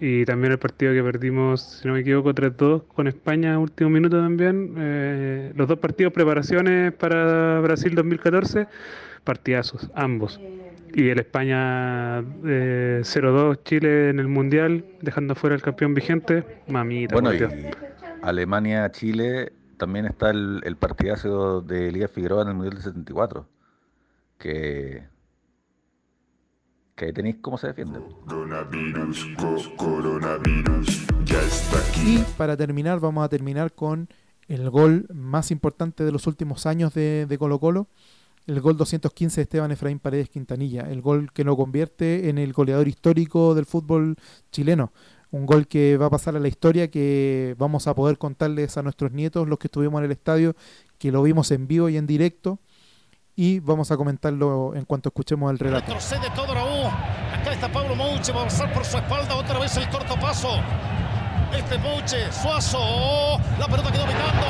Y 0.00 0.24
también 0.26 0.52
el 0.52 0.58
partido 0.58 0.92
que 0.92 1.02
perdimos, 1.02 1.62
si 1.80 1.88
no 1.88 1.94
me 1.94 2.00
equivoco, 2.00 2.34
3-2 2.34 2.82
con 2.94 3.06
España, 3.06 3.58
último 3.58 3.88
minuto 3.88 4.20
también. 4.20 4.74
Eh, 4.76 5.52
los 5.54 5.66
dos 5.68 5.78
partidos 5.78 6.12
preparaciones 6.12 6.92
para 6.92 7.60
Brasil 7.60 7.94
2014, 7.94 8.68
partidazos, 9.24 9.90
ambos. 9.94 10.38
Y 10.92 11.08
el 11.08 11.18
España 11.18 12.20
eh, 12.44 13.00
0-2 13.02 13.62
Chile 13.64 14.10
en 14.10 14.20
el 14.20 14.28
Mundial, 14.28 14.84
dejando 15.00 15.34
fuera 15.34 15.56
al 15.56 15.62
campeón 15.62 15.94
vigente, 15.94 16.44
mamita. 16.68 17.14
Bueno, 17.14 17.32
y. 17.34 17.40
Alemania-Chile 18.22 19.52
también 19.78 20.06
está 20.06 20.30
el, 20.30 20.60
el 20.64 20.76
partidazo 20.76 21.62
de 21.62 21.88
Elías 21.88 22.10
Figueroa 22.10 22.42
en 22.42 22.48
el 22.48 22.54
Mundial 22.54 22.74
del 22.74 22.82
74, 22.82 23.46
que, 24.38 25.04
que 26.96 27.04
ahí 27.04 27.12
tenéis 27.12 27.36
cómo 27.42 27.58
se 27.58 27.66
defiende. 27.68 28.00
Coronavirus, 28.26 29.26
co- 29.38 29.76
coronavirus, 29.76 31.06
ya 31.26 31.42
está 31.42 31.78
aquí. 31.78 32.16
Y 32.16 32.24
para 32.38 32.56
terminar, 32.56 33.00
vamos 33.00 33.22
a 33.22 33.28
terminar 33.28 33.72
con 33.74 34.08
el 34.48 34.70
gol 34.70 35.06
más 35.12 35.50
importante 35.50 36.04
de 36.04 36.12
los 36.12 36.26
últimos 36.26 36.64
años 36.64 36.94
de, 36.94 37.26
de 37.26 37.38
Colo 37.38 37.60
Colo. 37.60 37.86
El 38.46 38.60
gol 38.62 38.76
215 38.78 39.36
de 39.36 39.42
Esteban 39.42 39.72
Efraín 39.72 39.98
Paredes 39.98 40.30
Quintanilla. 40.30 40.82
El 40.90 41.02
gol 41.02 41.30
que 41.32 41.44
lo 41.44 41.54
convierte 41.56 42.30
en 42.30 42.38
el 42.38 42.52
goleador 42.54 42.88
histórico 42.88 43.54
del 43.54 43.66
fútbol 43.66 44.16
chileno. 44.50 44.92
Un 45.32 45.44
gol 45.44 45.66
que 45.66 45.98
va 45.98 46.06
a 46.06 46.10
pasar 46.10 46.34
a 46.36 46.40
la 46.40 46.48
historia, 46.48 46.88
que 46.90 47.56
vamos 47.58 47.88
a 47.88 47.94
poder 47.94 48.16
contarles 48.16 48.78
a 48.78 48.82
nuestros 48.82 49.12
nietos, 49.12 49.46
los 49.48 49.58
que 49.58 49.66
estuvimos 49.66 49.98
en 49.98 50.06
el 50.06 50.12
estadio, 50.12 50.54
que 50.98 51.12
lo 51.12 51.22
vimos 51.22 51.50
en 51.50 51.66
vivo 51.66 51.88
y 51.90 51.96
en 51.98 52.06
directo. 52.06 52.58
Y 53.38 53.60
vamos 53.60 53.90
a 53.90 53.98
comentarlo 53.98 54.74
en 54.74 54.86
cuanto 54.86 55.10
escuchemos 55.10 55.50
el 55.52 55.58
relato. 55.58 55.92
Retrocede 55.92 56.30
todo. 56.34 56.52
Acá 56.52 57.52
está 57.52 57.70
Pablo 57.70 57.94
Mouche. 57.94 58.32
Va 58.32 58.38
a 58.38 58.40
avanzar 58.44 58.72
por 58.72 58.82
su 58.82 58.96
espalda. 58.96 59.34
Otra 59.36 59.58
vez 59.58 59.76
el 59.76 59.86
corto 59.90 60.18
paso. 60.18 60.58
Este 61.54 61.76
Mouche. 61.76 62.32
Suazo. 62.32 62.78
Oh, 62.80 63.38
la 63.58 63.66
pelota 63.66 63.92
quedó 63.92 64.06
picando. 64.06 64.46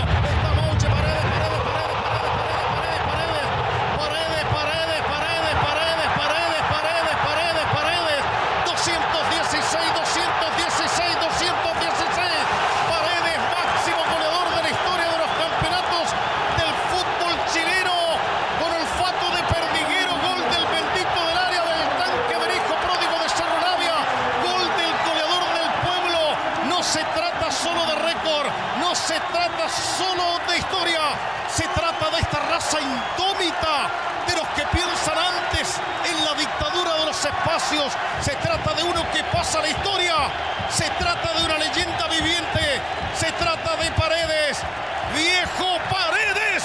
Raza 32.66 32.80
indómita, 32.80 33.90
de 34.26 34.34
los 34.34 34.48
que 34.48 34.62
piensan 34.72 35.14
antes 35.16 35.80
en 36.10 36.24
la 36.24 36.34
dictadura 36.34 36.98
de 36.98 37.06
los 37.06 37.24
espacios. 37.24 37.92
Se 38.20 38.32
trata 38.36 38.74
de 38.74 38.82
uno 38.82 39.02
que 39.12 39.22
pasa 39.32 39.60
la 39.60 39.68
historia. 39.68 40.14
Se 40.70 40.84
trata 40.98 41.38
de 41.38 41.44
una 41.44 41.58
leyenda 41.58 42.08
viviente. 42.08 42.80
Se 43.14 43.30
trata 43.32 43.76
de 43.76 43.90
Paredes. 43.92 44.58
Viejo 45.14 45.78
Paredes, 45.88 46.64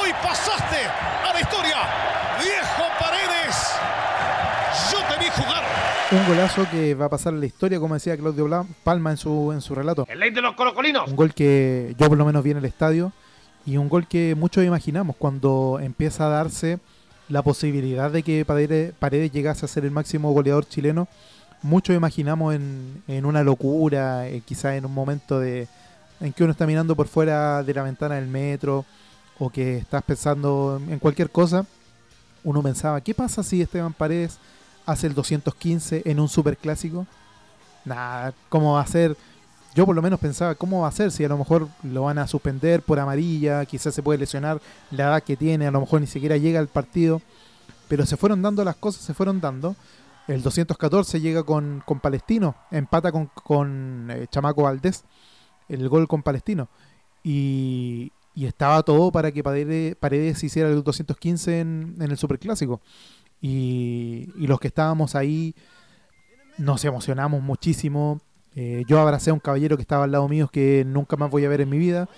hoy 0.00 0.10
pasaste 0.22 0.80
a 1.28 1.32
la 1.32 1.40
historia. 1.40 1.76
Viejo 2.42 2.84
Paredes, 2.98 3.74
yo 4.90 4.98
te 5.04 5.18
vi 5.22 5.30
jugar. 5.30 5.62
Un 6.10 6.26
golazo 6.26 6.66
que 6.70 6.94
va 6.94 7.06
a 7.06 7.08
pasar 7.10 7.34
a 7.34 7.36
la 7.36 7.46
historia, 7.46 7.78
como 7.78 7.94
decía 7.94 8.16
Claudio 8.16 8.66
Palma 8.82 9.10
en 9.10 9.16
su, 9.18 9.52
en 9.52 9.60
su 9.60 9.74
relato. 9.74 10.06
El 10.08 10.20
ley 10.20 10.30
de 10.30 10.40
los 10.40 10.54
colocolinos. 10.54 11.10
Un 11.10 11.16
gol 11.16 11.34
que 11.34 11.94
yo 11.98 12.08
por 12.08 12.16
lo 12.16 12.24
menos 12.24 12.42
vi 12.42 12.52
en 12.52 12.56
el 12.56 12.64
estadio 12.64 13.12
y 13.66 13.76
un 13.76 13.88
gol 13.88 14.06
que 14.06 14.34
muchos 14.34 14.64
imaginamos 14.64 15.16
cuando 15.16 15.78
empieza 15.80 16.26
a 16.26 16.30
darse 16.30 16.78
la 17.28 17.42
posibilidad 17.42 18.10
de 18.10 18.22
que 18.22 18.44
Paredes, 18.44 18.92
Paredes 18.98 19.32
llegase 19.32 19.64
a 19.64 19.68
ser 19.68 19.84
el 19.84 19.90
máximo 19.90 20.32
goleador 20.32 20.66
chileno. 20.66 21.08
Muchos 21.62 21.96
imaginamos 21.96 22.54
en, 22.54 23.02
en 23.08 23.24
una 23.24 23.42
locura, 23.42 24.28
eh, 24.28 24.42
quizás 24.44 24.74
en 24.74 24.84
un 24.84 24.92
momento 24.92 25.40
de 25.40 25.66
en 26.20 26.32
que 26.32 26.44
uno 26.44 26.52
está 26.52 26.66
mirando 26.66 26.94
por 26.94 27.08
fuera 27.08 27.62
de 27.62 27.74
la 27.74 27.82
ventana 27.82 28.14
del 28.16 28.28
metro 28.28 28.84
o 29.38 29.50
que 29.50 29.78
estás 29.78 30.02
pensando 30.02 30.80
en 30.88 30.98
cualquier 30.98 31.30
cosa. 31.30 31.66
Uno 32.44 32.62
pensaba, 32.62 33.00
¿qué 33.00 33.14
pasa 33.14 33.42
si 33.42 33.62
Esteban 33.62 33.92
Paredes 33.92 34.38
hace 34.86 35.06
el 35.06 35.14
215 35.14 36.02
en 36.04 36.20
un 36.20 36.28
superclásico? 36.28 37.06
Nada, 37.84 38.32
¿cómo 38.48 38.74
va 38.74 38.82
a 38.82 38.86
ser? 38.86 39.16
Yo 39.74 39.86
por 39.86 39.96
lo 39.96 40.02
menos 40.02 40.20
pensaba, 40.20 40.54
¿cómo 40.54 40.82
va 40.82 40.88
a 40.88 40.92
ser 40.92 41.10
si 41.10 41.24
a 41.24 41.28
lo 41.28 41.36
mejor 41.36 41.68
lo 41.82 42.02
van 42.02 42.18
a 42.18 42.28
suspender 42.28 42.82
por 42.82 43.00
amarilla? 43.00 43.64
Quizás 43.64 43.92
se 43.92 44.02
puede 44.02 44.20
lesionar 44.20 44.60
la 44.92 45.04
edad 45.04 45.22
que 45.22 45.36
tiene, 45.36 45.66
a 45.66 45.72
lo 45.72 45.80
mejor 45.80 46.00
ni 46.00 46.06
siquiera 46.06 46.36
llega 46.36 46.60
al 46.60 46.68
partido. 46.68 47.20
Pero 47.88 48.06
se 48.06 48.16
fueron 48.16 48.40
dando 48.40 48.64
las 48.64 48.76
cosas, 48.76 49.02
se 49.02 49.14
fueron 49.14 49.40
dando. 49.40 49.74
El 50.28 50.42
214 50.42 51.20
llega 51.20 51.42
con, 51.42 51.82
con 51.84 51.98
Palestino, 51.98 52.54
empata 52.70 53.10
con, 53.10 53.26
con 53.26 54.08
eh, 54.10 54.26
Chamaco 54.30 54.62
Valdés, 54.62 55.04
el 55.68 55.88
gol 55.88 56.06
con 56.06 56.22
Palestino. 56.22 56.68
Y, 57.24 58.12
y 58.34 58.46
estaba 58.46 58.82
todo 58.84 59.10
para 59.10 59.32
que 59.32 59.42
Paredes, 59.42 60.42
hiciera 60.44 60.68
el 60.68 60.84
215 60.84 61.60
en, 61.60 61.96
en 62.00 62.10
el 62.10 62.16
Superclásico. 62.16 62.80
Y, 63.40 64.30
y 64.36 64.46
los 64.46 64.60
que 64.60 64.68
estábamos 64.68 65.14
ahí 65.14 65.54
nos 66.58 66.84
emocionamos 66.84 67.42
muchísimo. 67.42 68.20
Eh, 68.56 68.84
yo 68.86 69.00
abracé 69.00 69.30
a 69.30 69.34
un 69.34 69.40
caballero 69.40 69.76
que 69.76 69.82
estaba 69.82 70.04
al 70.04 70.12
lado 70.12 70.28
mío 70.28 70.48
que 70.48 70.84
nunca 70.86 71.16
más 71.16 71.30
voy 71.30 71.44
a 71.44 71.48
ver 71.48 71.60
en 71.60 71.68
mi 71.70 71.78
vida, 71.78 72.08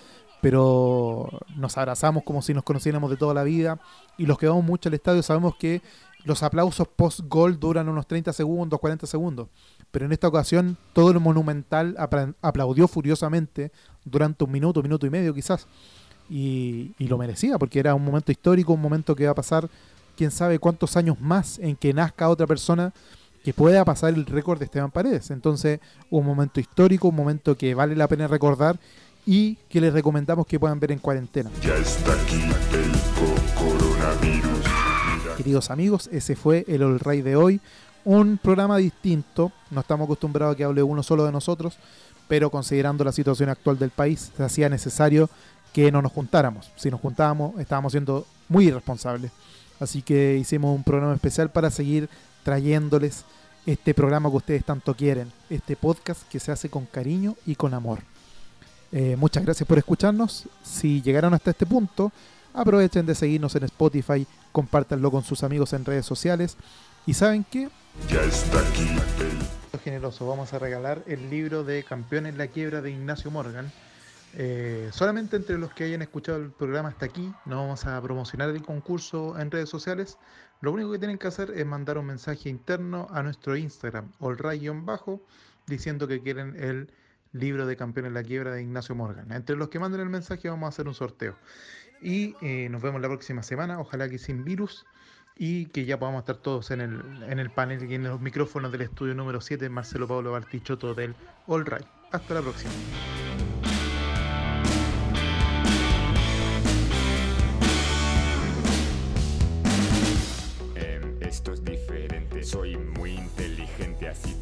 pero 0.40 1.28
nos 1.56 1.76
abrazamos 1.78 2.22
como 2.24 2.42
si 2.42 2.54
nos 2.54 2.62
conociéramos 2.62 3.10
de 3.10 3.16
toda 3.16 3.34
la 3.34 3.42
vida. 3.42 3.80
Y 4.18 4.26
los 4.26 4.38
que 4.38 4.46
vamos 4.48 4.64
mucho 4.64 4.88
al 4.88 4.94
estadio 4.94 5.22
sabemos 5.22 5.56
que 5.56 5.82
los 6.24 6.42
aplausos 6.42 6.88
post-gol 6.88 7.58
duran 7.58 7.88
unos 7.88 8.06
30 8.06 8.32
segundos, 8.32 8.78
40 8.80 9.06
segundos. 9.06 9.48
Pero 9.90 10.06
en 10.06 10.12
esta 10.12 10.28
ocasión 10.28 10.76
todo 10.92 11.10
el 11.10 11.20
monumental 11.20 11.94
apla- 11.98 12.34
aplaudió 12.42 12.88
furiosamente 12.88 13.72
durante 14.04 14.44
un 14.44 14.50
minuto, 14.52 14.82
minuto 14.82 15.06
y 15.06 15.10
medio 15.10 15.32
quizás. 15.32 15.66
Y, 16.28 16.92
y 16.98 17.06
lo 17.06 17.18
merecía 17.18 17.56
porque 17.58 17.78
era 17.78 17.94
un 17.94 18.04
momento 18.04 18.32
histórico, 18.32 18.72
un 18.72 18.80
momento 18.80 19.14
que 19.14 19.26
va 19.26 19.30
a 19.32 19.34
pasar 19.36 19.68
quién 20.16 20.30
sabe 20.30 20.58
cuántos 20.58 20.96
años 20.96 21.20
más 21.20 21.58
en 21.60 21.76
que 21.76 21.94
nazca 21.94 22.28
otra 22.28 22.46
persona 22.46 22.92
que 23.46 23.54
pueda 23.54 23.84
pasar 23.84 24.12
el 24.12 24.26
récord 24.26 24.58
de 24.58 24.64
Esteban 24.64 24.90
Paredes. 24.90 25.30
Entonces, 25.30 25.78
un 26.10 26.26
momento 26.26 26.58
histórico, 26.58 27.06
un 27.06 27.14
momento 27.14 27.56
que 27.56 27.76
vale 27.76 27.94
la 27.94 28.08
pena 28.08 28.26
recordar 28.26 28.76
y 29.24 29.54
que 29.68 29.80
les 29.80 29.92
recomendamos 29.92 30.48
que 30.48 30.58
puedan 30.58 30.80
ver 30.80 30.90
en 30.90 30.98
cuarentena. 30.98 31.48
Ya 31.62 31.76
está 31.76 32.12
aquí 32.12 32.42
el 32.42 32.90
co- 33.14 33.64
coronavirus. 33.64 34.50
Mira. 35.22 35.36
Queridos 35.36 35.70
amigos, 35.70 36.08
ese 36.10 36.34
fue 36.34 36.64
el 36.66 36.82
All 36.82 36.98
Ray 36.98 37.22
de 37.22 37.36
hoy. 37.36 37.60
Un 38.04 38.36
programa 38.36 38.78
distinto, 38.78 39.52
no 39.70 39.82
estamos 39.82 40.06
acostumbrados 40.06 40.54
a 40.54 40.56
que 40.56 40.64
hable 40.64 40.82
uno 40.82 41.04
solo 41.04 41.24
de 41.24 41.30
nosotros, 41.30 41.78
pero 42.26 42.50
considerando 42.50 43.04
la 43.04 43.12
situación 43.12 43.48
actual 43.48 43.78
del 43.78 43.90
país, 43.90 44.32
se 44.36 44.42
hacía 44.42 44.68
necesario 44.68 45.30
que 45.72 45.92
no 45.92 46.02
nos 46.02 46.10
juntáramos. 46.10 46.72
Si 46.74 46.90
nos 46.90 47.00
juntábamos, 47.00 47.60
estábamos 47.60 47.92
siendo 47.92 48.26
muy 48.48 48.66
irresponsables. 48.66 49.30
Así 49.78 50.02
que 50.02 50.36
hicimos 50.36 50.74
un 50.74 50.82
programa 50.82 51.14
especial 51.14 51.48
para 51.50 51.70
seguir 51.70 52.08
trayéndoles 52.46 53.24
este 53.66 53.92
programa 53.92 54.30
que 54.30 54.36
ustedes 54.36 54.64
tanto 54.64 54.94
quieren, 54.94 55.32
este 55.50 55.74
podcast 55.74 56.22
que 56.28 56.38
se 56.38 56.52
hace 56.52 56.70
con 56.70 56.86
cariño 56.86 57.34
y 57.44 57.56
con 57.56 57.74
amor. 57.74 57.98
Eh, 58.92 59.16
muchas 59.18 59.44
gracias 59.44 59.66
por 59.66 59.78
escucharnos. 59.78 60.44
Si 60.62 61.02
llegaron 61.02 61.34
hasta 61.34 61.50
este 61.50 61.66
punto, 61.66 62.12
aprovechen 62.54 63.04
de 63.04 63.16
seguirnos 63.16 63.56
en 63.56 63.64
Spotify, 63.64 64.24
compártanlo 64.52 65.10
con 65.10 65.24
sus 65.24 65.42
amigos 65.42 65.72
en 65.72 65.84
redes 65.84 66.06
sociales. 66.06 66.56
Y 67.04 67.14
saben 67.14 67.44
qué? 67.50 67.68
Ya 68.08 68.22
está 68.22 68.60
aquí 68.60 68.96
Generoso, 69.82 70.28
vamos 70.28 70.52
a 70.52 70.60
regalar 70.60 71.02
el 71.08 71.28
libro 71.28 71.64
de 71.64 71.82
Campeón 71.82 72.26
en 72.26 72.38
la 72.38 72.46
quiebra 72.46 72.80
de 72.80 72.92
Ignacio 72.92 73.32
Morgan. 73.32 73.72
Eh, 74.34 74.90
solamente 74.92 75.36
entre 75.36 75.58
los 75.58 75.72
que 75.72 75.84
hayan 75.84 76.02
escuchado 76.02 76.38
el 76.38 76.50
programa 76.50 76.90
hasta 76.90 77.06
aquí, 77.06 77.32
no 77.46 77.56
vamos 77.56 77.86
a 77.86 78.00
promocionar 78.02 78.50
el 78.50 78.62
concurso 78.62 79.38
en 79.38 79.50
redes 79.50 79.68
sociales. 79.68 80.18
Lo 80.60 80.72
único 80.72 80.92
que 80.92 80.98
tienen 80.98 81.18
que 81.18 81.26
hacer 81.26 81.50
es 81.50 81.66
mandar 81.66 81.98
un 81.98 82.06
mensaje 82.06 82.48
interno 82.48 83.08
a 83.10 83.22
nuestro 83.22 83.56
Instagram, 83.56 84.10
bajo 84.84 85.22
diciendo 85.66 86.06
que 86.08 86.22
quieren 86.22 86.56
el 86.56 86.90
libro 87.32 87.66
de 87.66 87.76
Campeón 87.76 88.06
en 88.06 88.14
la 88.14 88.22
quiebra 88.22 88.52
de 88.52 88.62
Ignacio 88.62 88.94
Morgan. 88.94 89.32
Entre 89.32 89.56
los 89.56 89.68
que 89.68 89.78
manden 89.78 90.00
el 90.00 90.08
mensaje 90.08 90.48
vamos 90.48 90.66
a 90.66 90.68
hacer 90.68 90.88
un 90.88 90.94
sorteo. 90.94 91.36
Y 92.00 92.34
eh, 92.40 92.68
nos 92.70 92.82
vemos 92.82 93.00
la 93.00 93.08
próxima 93.08 93.42
semana, 93.42 93.80
ojalá 93.80 94.08
que 94.08 94.18
sin 94.18 94.44
virus 94.44 94.86
y 95.38 95.66
que 95.66 95.84
ya 95.84 95.98
podamos 95.98 96.20
estar 96.20 96.36
todos 96.36 96.70
en 96.70 96.80
el, 96.80 97.22
en 97.28 97.38
el 97.38 97.50
panel 97.50 97.90
y 97.90 97.94
en 97.94 98.04
los 98.04 98.20
micrófonos 98.20 98.72
del 98.72 98.82
estudio 98.82 99.14
número 99.14 99.40
7, 99.40 99.68
Marcelo 99.68 100.08
Pablo 100.08 100.32
Bartichotto 100.32 100.94
del 100.94 101.14
All. 101.46 101.64
Hasta 102.10 102.34
la 102.34 102.40
próxima. 102.40 102.72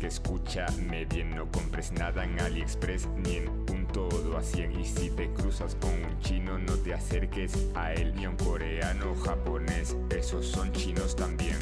Escúchame 0.04 1.04
bien, 1.06 1.34
no 1.34 1.50
compres 1.50 1.92
nada 1.92 2.24
en 2.24 2.38
AliExpress 2.40 3.08
ni 3.16 3.36
en 3.36 3.48
un 3.70 3.86
todo 3.92 4.36
a 4.36 4.42
100 4.42 4.80
y 4.80 4.84
si 4.84 5.10
te 5.10 5.32
cruzas 5.32 5.76
con 5.76 5.90
un 5.92 6.18
chino 6.20 6.58
no 6.58 6.72
te 6.74 6.92
acerques 6.94 7.52
a 7.74 7.92
él 7.92 8.14
ni 8.14 8.24
a 8.24 8.30
un 8.30 8.36
coreano 8.36 9.14
japonés, 9.24 9.96
esos 10.10 10.46
son 10.46 10.72
chinos 10.72 11.14
también. 11.16 11.56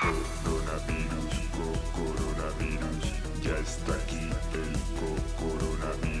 coronavirus, 0.00 1.34
co- 1.52 2.02
coronavirus. 2.02 3.12
Ya 3.42 3.56
está 3.58 3.94
aquí 3.94 4.28
el 4.54 4.72
co- 4.98 5.22
coronavirus. 5.44 6.11